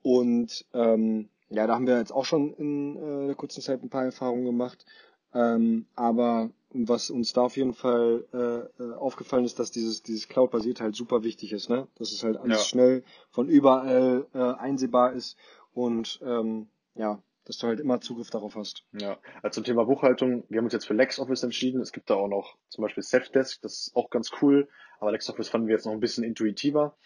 Und 0.02 0.64
ähm, 0.74 1.28
Ja, 1.50 1.66
da 1.66 1.74
haben 1.74 1.88
wir 1.88 1.98
jetzt 1.98 2.12
auch 2.12 2.24
schon 2.24 2.54
in 2.54 2.96
äh, 2.96 3.26
der 3.26 3.34
kurzen 3.34 3.60
Zeit 3.60 3.82
ein 3.82 3.90
paar 3.90 4.04
Erfahrungen 4.04 4.44
gemacht. 4.44 4.86
Ähm, 5.34 5.86
aber 5.96 6.50
was 6.70 7.10
uns 7.10 7.32
da 7.32 7.42
auf 7.42 7.56
jeden 7.56 7.74
Fall 7.74 8.24
äh, 8.32 8.82
äh, 8.82 8.94
aufgefallen 8.94 9.44
ist, 9.44 9.58
dass 9.58 9.72
dieses, 9.72 10.04
dieses 10.04 10.28
Cloud-basiert 10.28 10.80
halt 10.80 10.94
super 10.94 11.24
wichtig 11.24 11.52
ist, 11.52 11.68
ne? 11.68 11.88
Dass 11.96 12.12
es 12.12 12.22
halt 12.22 12.36
alles 12.36 12.58
Ja. 12.58 12.64
schnell 12.64 13.02
von 13.30 13.48
überall 13.48 14.26
äh, 14.34 14.38
einsehbar 14.38 15.12
ist 15.12 15.36
und 15.76 16.18
ähm, 16.24 16.68
ja, 16.94 17.22
dass 17.44 17.58
du 17.58 17.66
halt 17.68 17.78
immer 17.80 18.00
Zugriff 18.00 18.30
darauf 18.30 18.56
hast. 18.56 18.84
Ja, 18.92 19.18
also 19.42 19.56
zum 19.60 19.64
Thema 19.64 19.84
Buchhaltung, 19.84 20.44
wir 20.48 20.58
haben 20.58 20.64
uns 20.64 20.72
jetzt 20.72 20.86
für 20.86 20.94
LexOffice 20.94 21.42
entschieden. 21.44 21.80
Es 21.82 21.92
gibt 21.92 22.08
da 22.10 22.14
auch 22.14 22.28
noch 22.28 22.56
zum 22.70 22.82
Beispiel 22.82 23.02
Safdesk, 23.04 23.60
das 23.62 23.72
ist 23.88 23.92
auch 23.94 24.08
ganz 24.10 24.30
cool, 24.40 24.68
aber 24.98 25.12
LexOffice 25.12 25.48
fanden 25.50 25.68
wir 25.68 25.74
jetzt 25.76 25.84
noch 25.84 25.92
ein 25.92 26.00
bisschen 26.00 26.24
intuitiver. 26.24 26.96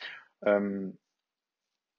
Ähm, 0.42 0.96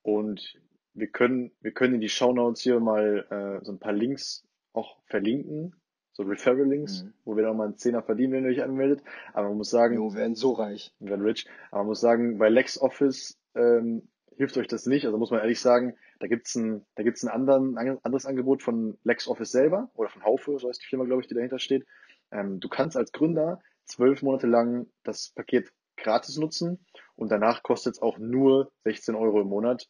und 0.02 0.60
wir 0.94 1.08
können, 1.08 1.52
wir 1.62 1.72
können 1.72 1.96
in 1.96 2.02
die 2.02 2.10
Shownotes 2.10 2.62
hier 2.62 2.80
mal 2.80 3.26
äh, 3.62 3.64
so 3.66 3.72
ein 3.74 3.80
paar 3.80 3.94
Links 3.94 4.44
auch 4.74 4.98
verlinken, 5.06 5.76
so 6.14 6.24
Referral-Links, 6.24 7.04
Mhm. 7.04 7.14
wo 7.26 7.36
wir 7.36 7.44
da 7.44 7.54
mal 7.54 7.66
einen 7.66 7.78
Zehner 7.78 8.02
verdienen, 8.02 8.34
wenn 8.34 8.44
ihr 8.46 8.50
euch 8.52 8.64
anmeldet. 8.64 9.04
Aber 9.34 9.50
man 9.50 9.58
muss 9.58 9.70
sagen, 9.70 9.96
Jo, 9.96 10.12
wir 10.14 10.20
werden 10.20 10.36
so 10.36 10.52
reich. 10.54 10.94
wir 11.00 11.12
werden 11.12 11.26
rich. 11.26 11.48
Aber 11.70 11.82
man 11.82 11.88
muss 11.88 12.02
sagen, 12.02 12.38
bei 12.38 12.50
LexOffice 12.50 13.38
ähm, 13.56 14.08
hilft 14.42 14.58
euch 14.58 14.68
das 14.68 14.88
nicht. 14.88 15.06
Also 15.06 15.20
muss 15.20 15.30
man 15.30 15.40
ehrlich 15.40 15.60
sagen, 15.60 15.96
da 16.20 16.26
gibt's 16.26 16.56
ein, 16.56 16.84
da 16.96 17.04
gibt's 17.04 17.22
ein 17.22 17.30
anderen, 17.30 17.78
anderes 17.78 18.26
Angebot 18.26 18.64
von 18.64 18.98
LexOffice 19.04 19.52
selber 19.52 19.92
oder 19.94 20.10
von 20.10 20.24
Haufe, 20.24 20.58
so 20.58 20.68
heißt 20.68 20.82
die 20.82 20.88
Firma, 20.88 21.06
glaube 21.06 21.22
ich, 21.22 21.28
die 21.28 21.36
dahinter 21.36 21.60
steht. 21.60 21.86
Ähm, 22.32 22.60
du 22.60 22.68
kannst 22.68 22.98
als 22.98 23.12
Gründer 23.12 23.62
zwölf 23.86 24.24
Monate 24.24 24.48
lang 24.48 24.88
das 25.04 25.30
Paket 25.36 25.72
gratis 25.96 26.38
nutzen 26.38 26.84
und 27.16 27.32
danach 27.32 27.62
kostet 27.62 27.94
es 27.94 28.02
auch 28.02 28.18
nur 28.18 28.72
16 28.84 29.14
Euro 29.14 29.42
im 29.42 29.48
Monat. 29.48 29.88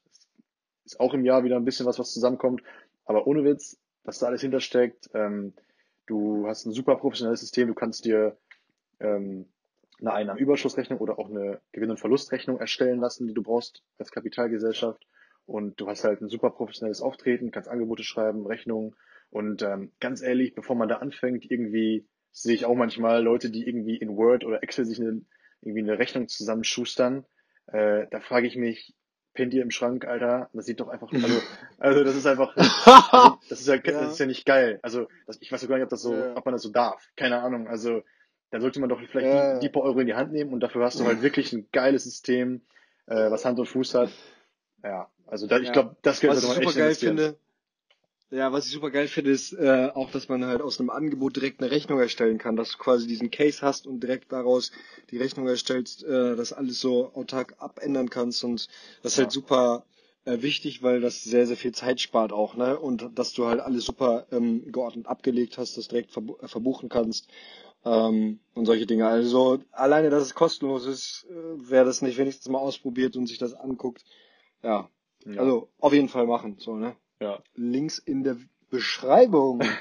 Ist 0.83 0.99
auch 0.99 1.13
im 1.13 1.23
Jahr 1.23 1.45
wieder 1.45 1.55
ein 1.55 1.63
bisschen 1.63 1.85
was, 1.85 1.97
was 1.97 2.11
zusammenkommt. 2.11 2.61
Aber 3.05 3.27
ohne 3.27 3.45
Witz, 3.45 3.77
was 4.03 4.19
da 4.19 4.27
alles 4.27 4.41
hintersteckt, 4.41 5.09
ähm, 5.13 5.53
du 6.07 6.45
hast 6.47 6.65
ein 6.65 6.73
super 6.73 6.97
professionelles 6.97 7.39
System, 7.39 7.69
du 7.69 7.73
kannst 7.73 8.03
dir 8.03 8.35
ähm, 8.99 9.45
eine 10.01 10.13
Einnahmenüberschussrechnung 10.13 10.99
oder 10.99 11.19
auch 11.19 11.29
eine 11.29 11.61
Gewinn- 11.71 11.91
und 11.91 11.99
Verlustrechnung 11.99 12.59
erstellen 12.59 12.99
lassen, 12.99 13.27
die 13.27 13.33
du 13.33 13.43
brauchst 13.43 13.83
als 13.97 14.11
Kapitalgesellschaft. 14.11 15.05
Und 15.45 15.79
du 15.79 15.87
hast 15.87 16.03
halt 16.03 16.21
ein 16.21 16.29
super 16.29 16.49
professionelles 16.51 17.01
Auftreten, 17.01 17.51
kannst 17.51 17.69
Angebote 17.69 18.03
schreiben, 18.03 18.45
Rechnungen. 18.45 18.95
Und 19.29 19.61
ähm, 19.61 19.91
ganz 19.99 20.21
ehrlich, 20.21 20.53
bevor 20.55 20.75
man 20.75 20.89
da 20.89 20.97
anfängt, 20.97 21.49
irgendwie 21.49 22.07
sehe 22.31 22.55
ich 22.55 22.65
auch 22.65 22.75
manchmal 22.75 23.23
Leute, 23.23 23.49
die 23.49 23.67
irgendwie 23.67 23.97
in 23.97 24.15
Word 24.15 24.43
oder 24.45 24.63
Excel 24.63 24.85
sich 24.85 24.99
eine, 24.99 25.21
irgendwie 25.61 25.81
eine 25.81 25.99
Rechnung 25.99 26.27
zusammenschustern. 26.27 27.25
Äh, 27.67 28.07
da 28.09 28.19
frage 28.19 28.47
ich 28.47 28.55
mich, 28.55 28.95
pennt 29.33 29.53
ihr 29.53 29.61
im 29.61 29.71
Schrank, 29.71 30.05
Alter? 30.05 30.49
Das 30.53 30.65
sieht 30.65 30.79
doch 30.79 30.87
einfach, 30.89 31.11
also, 31.13 31.41
also 31.77 32.03
das 32.03 32.15
ist 32.15 32.25
einfach, 32.27 32.55
also, 32.85 33.37
das 33.49 33.61
ist 33.61 33.67
ja, 33.67 33.77
das 33.77 34.13
ist 34.13 34.19
ja 34.19 34.25
nicht 34.25 34.45
geil. 34.45 34.79
Also, 34.81 35.07
das, 35.27 35.37
ich 35.41 35.51
weiß 35.51 35.61
sogar 35.61 35.77
nicht, 35.77 35.83
ob 35.85 35.89
das 35.89 36.01
so, 36.01 36.13
Ja. 36.13 36.35
ob 36.37 36.45
man 36.45 36.53
das 36.53 36.61
so 36.63 36.71
darf. 36.71 37.09
Keine 37.15 37.41
Ahnung. 37.41 37.67
Also, 37.67 38.03
da 38.51 38.59
sollte 38.61 38.79
man 38.79 38.89
doch 38.89 38.99
vielleicht 38.99 39.33
Ja. 39.33 39.59
die, 39.59 39.67
die 39.67 39.69
paar 39.69 39.83
Euro 39.83 39.99
in 39.99 40.07
die 40.07 40.13
Hand 40.13 40.31
nehmen 40.33 40.53
und 40.53 40.59
dafür 40.59 40.83
hast 40.83 40.99
du 40.99 41.05
halt 41.05 41.21
wirklich 41.21 41.51
ein 41.53 41.67
geiles 41.71 42.03
System, 42.03 42.61
äh, 43.07 43.31
was 43.31 43.45
Hand 43.45 43.59
und 43.59 43.65
Fuß 43.65 43.95
hat. 43.95 44.09
Ja, 44.83 45.09
also 45.25 45.47
da, 45.47 45.59
ich 45.59 45.67
Ja. 45.67 45.73
glaube, 45.73 45.95
das 46.01 46.19
Geld 46.19 46.31
Was 46.31 46.39
ich 46.39 46.43
sollte 46.43 46.59
man 46.59 46.63
super 46.63 46.69
echt 46.69 46.77
geil 46.77 46.87
investieren. 46.87 47.17
finde, 47.17 47.37
ja, 48.31 48.53
was 48.53 48.65
ich 48.65 48.71
super 48.71 48.91
geil 48.91 49.07
finde, 49.07 49.31
ist 49.31 49.53
äh, 49.53 49.89
auch, 49.93 50.09
dass 50.11 50.29
man 50.29 50.45
halt 50.45 50.61
aus 50.61 50.79
einem 50.79 50.89
Angebot 50.89 51.35
direkt 51.35 51.61
eine 51.61 51.71
Rechnung 51.71 51.99
erstellen 51.99 52.37
kann, 52.37 52.55
dass 52.55 52.71
du 52.71 52.77
quasi 52.77 53.07
diesen 53.07 53.29
Case 53.29 53.61
hast 53.61 53.87
und 53.87 54.01
direkt 54.01 54.31
daraus 54.31 54.71
die 55.09 55.17
Rechnung 55.17 55.47
erstellst, 55.47 56.03
äh, 56.03 56.35
das 56.35 56.53
alles 56.53 56.79
so 56.79 57.13
autark 57.13 57.55
abändern 57.59 58.09
kannst 58.09 58.43
und 58.43 58.67
das 59.03 59.13
ist 59.13 59.17
Ja. 59.17 59.23
halt 59.23 59.31
super 59.33 59.85
äh, 60.23 60.41
wichtig, 60.41 60.81
weil 60.81 61.01
das 61.01 61.23
sehr, 61.23 61.45
sehr 61.47 61.57
viel 61.57 61.73
Zeit 61.73 61.99
spart 61.99 62.31
auch, 62.31 62.55
ne? 62.55 62.79
Und 62.79 63.17
dass 63.17 63.33
du 63.33 63.47
halt 63.47 63.59
alles 63.59 63.85
super 63.85 64.27
ähm, 64.31 64.71
geordnet 64.71 65.07
abgelegt 65.07 65.57
hast, 65.57 65.77
das 65.77 65.87
direkt 65.87 66.11
verbu 66.11 66.37
äh, 66.41 66.47
verbuchen 66.47 66.89
kannst 66.89 67.27
ähm, 67.85 68.39
und 68.53 68.65
solche 68.65 68.85
Dinge. 68.85 69.07
Also 69.07 69.59
alleine, 69.71 70.09
dass 70.09 70.23
es 70.23 70.35
kostenlos 70.35 70.85
ist, 70.85 71.27
äh, 71.29 71.33
wer 71.57 71.83
das 71.85 72.01
nicht 72.01 72.17
wenigstens 72.17 72.49
mal 72.49 72.59
ausprobiert 72.59 73.15
und 73.15 73.27
sich 73.27 73.37
das 73.37 73.53
anguckt, 73.53 74.03
ja, 74.63 74.89
Ja, 75.25 75.39
also 75.39 75.69
auf 75.79 75.93
jeden 75.93 76.09
Fall 76.09 76.27
machen, 76.27 76.55
so, 76.59 76.75
ne? 76.75 76.95
ja. 77.19 77.41
Links 77.55 77.97
in 77.99 78.23
der 78.23 78.37
Beschreibung. 78.69 79.61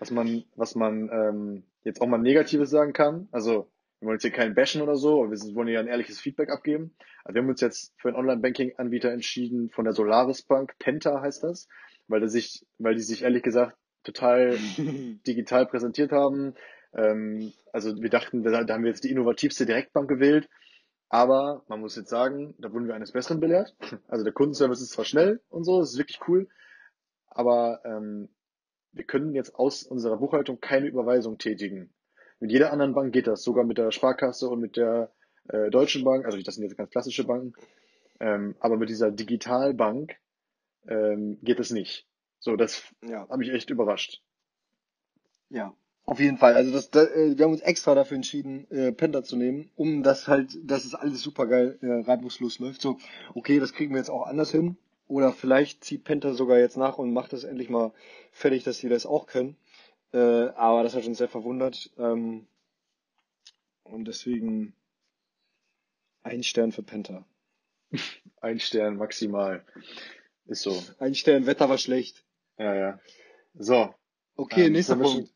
Was 0.00 0.10
man, 0.10 0.44
was 0.56 0.74
man 0.74 1.08
ähm, 1.12 1.62
jetzt 1.84 2.02
auch 2.02 2.08
mal 2.08 2.18
Negatives 2.18 2.68
sagen 2.68 2.92
kann, 2.92 3.28
also 3.30 3.68
wir 4.00 4.08
wollen 4.08 4.16
jetzt 4.16 4.22
hier 4.22 4.32
keinen 4.32 4.54
bashen 4.56 4.82
oder 4.82 4.96
so, 4.96 5.22
aber 5.22 5.30
wir 5.30 5.54
wollen 5.54 5.68
hier 5.68 5.78
ein 5.78 5.86
ehrliches 5.86 6.20
Feedback 6.20 6.50
abgeben. 6.50 6.94
Also 7.22 7.36
wir 7.36 7.42
haben 7.42 7.48
uns 7.48 7.60
jetzt 7.60 7.94
für 7.96 8.08
einen 8.08 8.16
Online-Banking-Anbieter 8.16 9.12
entschieden 9.12 9.70
von 9.70 9.84
der 9.84 9.94
Solaris 9.94 10.42
Bank, 10.42 10.74
Penta 10.80 11.20
heißt 11.22 11.44
das, 11.44 11.68
weil 12.08 12.18
der 12.18 12.28
sich, 12.28 12.66
weil 12.78 12.96
die 12.96 13.02
sich 13.02 13.22
ehrlich 13.22 13.44
gesagt 13.44 13.76
total 14.02 14.58
digital 15.26 15.64
präsentiert 15.64 16.10
haben. 16.10 16.54
Ähm, 16.94 17.52
also 17.72 18.00
wir 18.00 18.10
dachten, 18.10 18.42
da, 18.42 18.64
da 18.64 18.74
haben 18.74 18.84
wir 18.84 18.90
jetzt 18.90 19.04
die 19.04 19.10
innovativste 19.10 19.66
Direktbank 19.66 20.08
gewählt, 20.08 20.48
aber 21.08 21.64
man 21.68 21.80
muss 21.80 21.96
jetzt 21.96 22.10
sagen, 22.10 22.54
da 22.58 22.72
wurden 22.72 22.86
wir 22.86 22.94
eines 22.94 23.12
Besseren 23.12 23.40
belehrt. 23.40 23.74
Also 24.08 24.24
der 24.24 24.32
Kundenservice 24.32 24.80
ist 24.80 24.92
zwar 24.92 25.04
schnell 25.04 25.40
und 25.48 25.64
so, 25.64 25.80
das 25.80 25.92
ist 25.92 25.98
wirklich 25.98 26.20
cool, 26.28 26.48
aber 27.28 27.80
ähm, 27.84 28.28
wir 28.92 29.04
können 29.04 29.34
jetzt 29.34 29.54
aus 29.56 29.82
unserer 29.82 30.18
Buchhaltung 30.18 30.60
keine 30.60 30.86
Überweisung 30.86 31.38
tätigen. 31.38 31.92
Mit 32.38 32.52
jeder 32.52 32.72
anderen 32.72 32.94
Bank 32.94 33.12
geht 33.12 33.26
das, 33.26 33.42
sogar 33.42 33.64
mit 33.64 33.78
der 33.78 33.90
Sparkasse 33.90 34.48
und 34.48 34.60
mit 34.60 34.76
der 34.76 35.12
äh, 35.48 35.70
Deutschen 35.70 36.04
Bank, 36.04 36.24
also 36.24 36.40
das 36.40 36.54
sind 36.54 36.64
jetzt 36.64 36.76
ganz 36.76 36.90
klassische 36.90 37.24
Banken, 37.24 37.54
ähm, 38.20 38.54
aber 38.60 38.76
mit 38.76 38.88
dieser 38.88 39.10
Digitalbank 39.10 40.16
ähm, 40.86 41.38
geht 41.42 41.58
es 41.58 41.70
nicht. 41.70 42.06
So, 42.38 42.56
das 42.56 42.84
ja, 43.02 43.28
hat 43.28 43.38
mich 43.38 43.50
echt 43.50 43.70
überrascht. 43.70 44.22
ja. 45.48 45.74
Auf 46.06 46.20
jeden 46.20 46.36
Fall. 46.36 46.54
Also 46.54 46.70
das, 46.70 46.90
da, 46.90 47.04
äh, 47.04 47.36
wir 47.36 47.44
haben 47.44 47.52
uns 47.52 47.62
extra 47.62 47.94
dafür 47.94 48.16
entschieden, 48.16 48.70
äh, 48.70 48.92
Penta 48.92 49.22
zu 49.24 49.36
nehmen, 49.36 49.70
um 49.74 50.02
das 50.02 50.28
halt, 50.28 50.58
dass 50.62 50.84
es 50.84 50.94
alles 50.94 51.22
super 51.22 51.46
geil 51.46 51.78
äh, 51.80 51.86
reibungslos 51.86 52.58
läuft. 52.58 52.82
So, 52.82 52.98
okay, 53.34 53.58
das 53.58 53.72
kriegen 53.72 53.92
wir 53.92 53.98
jetzt 53.98 54.10
auch 54.10 54.26
anders 54.26 54.50
hin. 54.50 54.76
Oder 55.06 55.32
vielleicht 55.32 55.84
zieht 55.84 56.04
Penta 56.04 56.34
sogar 56.34 56.58
jetzt 56.58 56.76
nach 56.76 56.98
und 56.98 57.12
macht 57.12 57.32
das 57.32 57.44
endlich 57.44 57.70
mal 57.70 57.92
fertig, 58.32 58.64
dass 58.64 58.78
sie 58.78 58.88
das 58.88 59.06
auch 59.06 59.26
können. 59.26 59.56
Äh, 60.12 60.18
aber 60.18 60.82
das 60.82 60.94
hat 60.94 61.06
uns 61.06 61.18
sehr 61.18 61.28
verwundert. 61.28 61.90
Ähm, 61.98 62.46
und 63.82 64.06
deswegen 64.06 64.74
ein 66.22 66.42
Stern 66.42 66.72
für 66.72 66.82
Penta. 66.82 67.24
Ein 68.40 68.60
Stern 68.60 68.96
maximal. 68.96 69.64
Ist 70.46 70.62
so. 70.62 70.82
Ein 70.98 71.14
Stern, 71.14 71.46
Wetter 71.46 71.70
war 71.70 71.78
schlecht. 71.78 72.24
Ja, 72.58 72.74
ja. 72.74 73.00
So, 73.54 73.94
Okay, 74.36 74.66
ähm, 74.66 74.72
nächster 74.72 74.96
das, 74.96 75.12
Punkt. 75.12 75.33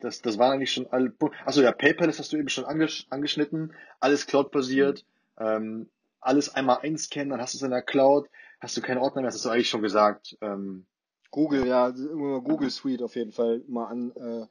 Das, 0.00 0.22
das 0.22 0.38
waren 0.38 0.52
eigentlich 0.52 0.72
schon 0.72 0.86
alle. 0.88 1.12
Achso, 1.44 1.62
ja, 1.62 1.72
PayPal, 1.72 2.06
das 2.06 2.18
hast 2.18 2.32
du 2.32 2.36
eben 2.36 2.48
schon 2.48 2.64
angesch 2.64 3.06
angeschnitten. 3.10 3.72
Alles 4.00 4.26
Cloud-basiert. 4.26 5.04
Ähm, 5.38 5.88
alles 6.20 6.54
einmal 6.54 6.78
einscannen, 6.82 7.30
dann 7.30 7.40
hast 7.40 7.54
du 7.54 7.58
es 7.58 7.62
in 7.62 7.70
der 7.70 7.82
Cloud. 7.82 8.28
Hast 8.60 8.76
du 8.76 8.80
keine 8.80 9.00
Ordner 9.00 9.22
mehr, 9.22 9.28
das 9.28 9.36
hast 9.36 9.44
du 9.44 9.50
eigentlich 9.50 9.68
schon 9.68 9.82
gesagt. 9.82 10.36
Ähm, 10.40 10.86
Google, 11.30 11.66
ja, 11.66 11.90
Google 11.90 12.70
Suite 12.70 13.02
auf 13.02 13.14
jeden 13.16 13.32
Fall 13.32 13.62
mal 13.68 13.86
an, 13.86 14.12
äh, 14.16 14.46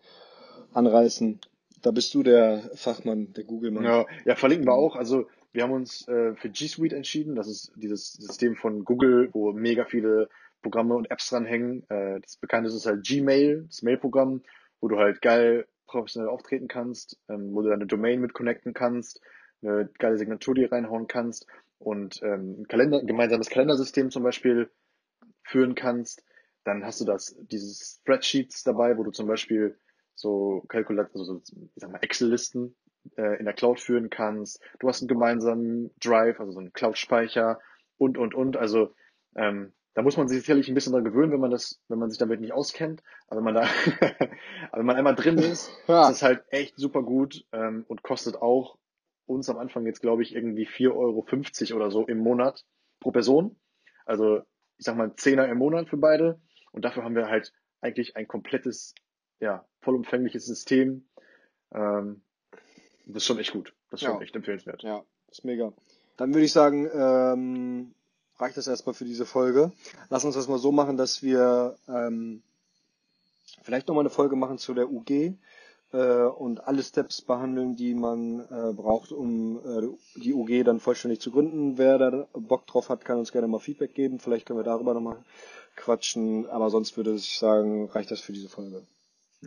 anreißen. 0.74 1.40
Da 1.82 1.92
bist 1.92 2.14
du 2.14 2.24
der 2.24 2.70
Fachmann, 2.76 3.34
der 3.34 3.44
Google-Mann. 3.44 3.84
Ja, 3.84 4.06
ja, 4.26 4.36
verlinken 4.36 4.68
wir 4.68 4.74
auch. 4.74 4.96
Also 4.96 5.28
wir 5.52 5.64
haben 5.64 5.72
uns 5.72 6.08
äh, 6.08 6.36
für 6.36 6.50
G 6.50 6.68
Suite 6.68 6.94
entschieden. 6.94 7.36
Das 7.36 7.48
ist 7.48 7.72
dieses 7.76 8.14
System 8.14 8.56
von 8.56 8.84
Google, 8.86 9.30
wo 9.34 9.52
mega 9.52 9.86
viele 9.86 10.30
Programme 10.62 10.96
und 10.96 11.12
Apps 11.12 11.30
dranhängen. 11.30 11.84
Äh, 11.90 12.20
das 12.22 12.38
bekannteste 12.38 12.78
ist 12.78 12.86
halt 12.86 13.06
Gmail, 13.06 13.66
das 13.68 13.82
Mail-Programm, 13.82 14.42
wo 14.86 14.88
du 14.88 15.00
halt 15.00 15.24
geil 15.24 15.68
professionell 15.88 16.30
auftreten 16.30 16.68
kannst, 16.68 17.20
ähm, 17.28 17.56
wo 17.56 17.64
du 17.64 17.70
deine 17.70 17.88
Domain 17.88 18.22
mit 18.22 18.36
connecten 18.36 18.76
kannst, 18.76 19.20
eine 19.64 19.90
geile 19.98 20.16
Signatur 20.16 20.54
dir 20.54 20.72
reinhauen 20.72 21.08
kannst 21.08 21.48
und 21.80 22.22
ähm, 22.22 22.62
ein 22.62 22.68
Kalender, 22.68 23.00
ein 23.00 23.08
gemeinsames 23.08 23.50
Kalendersystem 23.50 24.12
zum 24.12 24.22
Beispiel 24.22 24.70
führen 25.42 25.74
kannst. 25.74 26.24
Dann 26.66 26.86
hast 26.86 27.02
du 27.02 27.06
das, 27.06 27.36
dieses 27.50 27.98
Spreadsheets 28.00 28.64
dabei, 28.64 28.96
wo 28.96 29.04
du 29.04 29.10
zum 29.10 29.26
Beispiel 29.26 29.76
so 30.14 30.64
Kalkulat, 30.68 31.10
also 31.16 31.24
so, 31.24 31.42
ich 31.76 31.84
Excel-Listen 31.84 32.76
äh, 33.18 33.40
in 33.40 33.46
der 33.46 33.56
Cloud 33.56 33.80
führen 33.80 34.12
kannst. 34.12 34.62
Du 34.80 34.88
hast 34.88 35.02
einen 35.02 35.08
gemeinsamen 35.08 35.90
Drive, 36.00 36.40
also 36.40 36.52
so 36.52 36.60
einen 36.60 36.74
Cloud-Speicher 36.74 37.60
und 37.98 38.20
und 38.20 38.36
und. 38.36 38.56
Also 38.56 38.94
ähm, 39.36 39.74
da 39.96 40.02
muss 40.04 40.18
man 40.18 40.28
sich 40.28 40.40
sicherlich 40.42 40.68
ein 40.68 40.76
bisschen 40.76 40.94
dran 40.94 41.04
gewöhnen, 41.04 41.32
wenn 41.32 41.40
man 41.40 41.52
das, 41.52 41.82
wenn 41.88 41.98
man 42.00 42.10
sich 42.10 42.20
damit 42.20 42.42
nicht 42.42 42.54
auskennt. 42.54 43.02
Aber 43.28 43.38
wenn 43.38 43.46
man 43.46 43.56
da, 43.56 43.62
aber 44.72 44.80
wenn 44.80 44.86
man 44.86 44.96
einmal 44.98 45.16
drin 45.16 45.38
ist, 45.40 45.72
Ja. 45.88 46.10
ist 46.10 46.18
es 46.18 46.22
halt 46.22 46.44
echt 46.50 46.78
super 46.78 47.02
gut 47.02 47.46
ähm, 47.52 47.86
und 47.88 48.04
kostet 48.04 48.36
auch 48.36 48.78
uns 49.26 49.50
am 49.50 49.58
Anfang 49.58 49.86
jetzt, 49.88 50.02
glaube 50.02 50.22
ich, 50.22 50.36
irgendwie 50.36 50.68
4,50 50.68 51.72
Euro 51.72 51.76
oder 51.78 51.90
so 51.92 52.06
im 52.06 52.20
Monat 52.20 52.64
pro 53.00 53.12
Person. 53.12 53.56
Also 54.06 54.40
ich 54.78 54.86
sag 54.86 54.96
mal 54.98 55.06
ein 55.08 55.18
Zehner 55.18 55.48
im 55.48 55.58
Monat 55.58 55.90
für 55.90 55.98
beide. 55.98 56.40
Und 56.72 56.84
dafür 56.86 57.04
haben 57.04 57.16
wir 57.16 57.28
halt 57.30 57.54
eigentlich 57.82 58.18
ein 58.18 58.28
komplettes, 58.28 58.94
ja, 59.40 59.66
vollumfängliches 59.82 60.46
System. 60.46 61.08
Ähm, 61.74 62.22
das 63.06 63.24
ist 63.24 63.26
schon 63.28 63.40
echt 63.40 63.54
gut. 63.54 63.74
Das 63.90 64.02
ist 64.02 64.06
schon 64.08 64.18
Ja. 64.18 64.22
echt 64.22 64.36
empfehlenswert. 64.36 64.84
Ja, 64.84 65.04
ist 65.32 65.46
mega. 65.46 65.72
Dann 66.18 66.34
würde 66.34 66.46
ich 66.46 66.52
sagen, 66.52 66.90
ähm, 66.94 67.94
reicht 68.38 68.58
das 68.58 68.68
erstmal 68.68 68.94
für 68.94 69.06
diese 69.06 69.26
Folge. 69.26 69.72
Lass 70.10 70.26
uns 70.26 70.36
das 70.36 70.48
mal 70.48 70.60
so 70.60 70.72
machen, 70.72 70.98
dass 70.98 71.24
wir 71.24 71.78
ähm, 71.88 72.42
vielleicht 73.64 73.88
nochmal 73.88 74.04
eine 74.04 74.10
Folge 74.10 74.36
machen 74.36 74.58
zu 74.58 74.74
der 74.74 74.92
UG 74.92 75.36
äh, 75.92 76.24
und 76.24 76.68
alle 76.68 76.84
Steps 76.84 77.22
behandeln, 77.22 77.76
die 77.76 77.94
man 77.94 78.40
äh, 78.42 78.74
braucht, 78.74 79.12
um 79.12 79.60
äh, 79.60 80.20
die 80.20 80.34
UG 80.34 80.64
dann 80.66 80.80
vollständig 80.80 81.22
zu 81.22 81.32
gründen. 81.32 81.78
Wer 81.78 81.98
da 81.98 82.28
Bock 82.34 82.68
drauf 82.68 82.90
hat, 82.90 83.06
kann 83.06 83.20
uns 83.20 83.32
gerne 83.32 83.48
mal 83.48 83.60
Feedback 83.60 83.94
geben. 83.94 84.20
Vielleicht 84.20 84.46
können 84.46 84.60
wir 84.60 84.64
darüber 84.64 84.94
nochmal 84.94 85.24
quatschen. 85.76 86.48
Aber 86.50 86.70
sonst 86.70 86.98
würde 86.98 87.16
ich 87.16 87.38
sagen, 87.38 87.90
reicht 87.90 88.12
das 88.12 88.20
für 88.20 88.34
diese 88.34 88.50
Folge. 88.50 88.86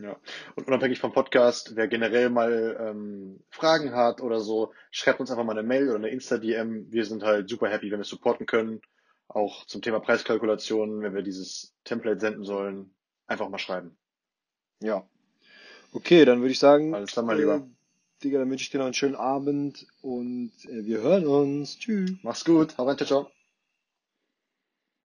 Ja, 0.01 0.17
und 0.55 0.67
unabhängig 0.67 0.99
vom 0.99 1.11
Podcast, 1.11 1.75
wer 1.75 1.87
generell 1.87 2.29
mal 2.29 2.77
ähm, 2.79 3.39
Fragen 3.49 3.93
hat 3.93 4.21
oder 4.21 4.39
so, 4.39 4.71
schreibt 4.91 5.19
uns 5.19 5.29
einfach 5.31 5.43
mal 5.43 5.57
eine 5.57 5.67
Mail 5.67 5.87
oder 5.89 5.97
eine 5.97 6.09
Insta-DM. 6.09 6.91
Wir 6.91 7.05
sind 7.05 7.23
halt 7.23 7.49
super 7.49 7.69
happy, 7.69 7.91
wenn 7.91 7.99
wir 7.99 8.05
supporten 8.05 8.45
können. 8.45 8.81
Auch 9.27 9.65
zum 9.65 9.81
Thema 9.81 9.99
Preiskalkulation, 9.99 11.01
wenn 11.01 11.13
wir 11.13 11.21
dieses 11.21 11.73
Template 11.83 12.19
senden 12.19 12.43
sollen, 12.43 12.93
einfach 13.27 13.49
mal 13.49 13.59
schreiben. 13.59 13.97
Ja. 14.81 15.05
Okay, 15.91 16.25
dann 16.25 16.39
würde 16.41 16.51
ich 16.51 16.59
sagen, 16.59 16.95
Alles 16.95 17.11
klar, 17.11 17.25
mein 17.25 17.37
Lieber. 17.37 17.55
äh, 17.55 17.61
Digga, 18.23 18.39
dann 18.39 18.49
wünsche 18.49 18.63
ich 18.63 18.69
dir 18.69 18.79
noch 18.79 18.85
einen 18.85 18.93
schönen 18.93 19.15
Abend 19.15 19.87
und 20.01 20.51
äh, 20.65 20.85
wir 20.85 21.01
hören 21.01 21.27
uns. 21.27 21.77
Tschüss. 21.77 22.11
Mach's 22.23 22.45
gut. 22.45 22.77
Hau 22.77 22.85
rein, 22.85 22.97
ciao, 22.97 23.07
ciao. 23.07 23.38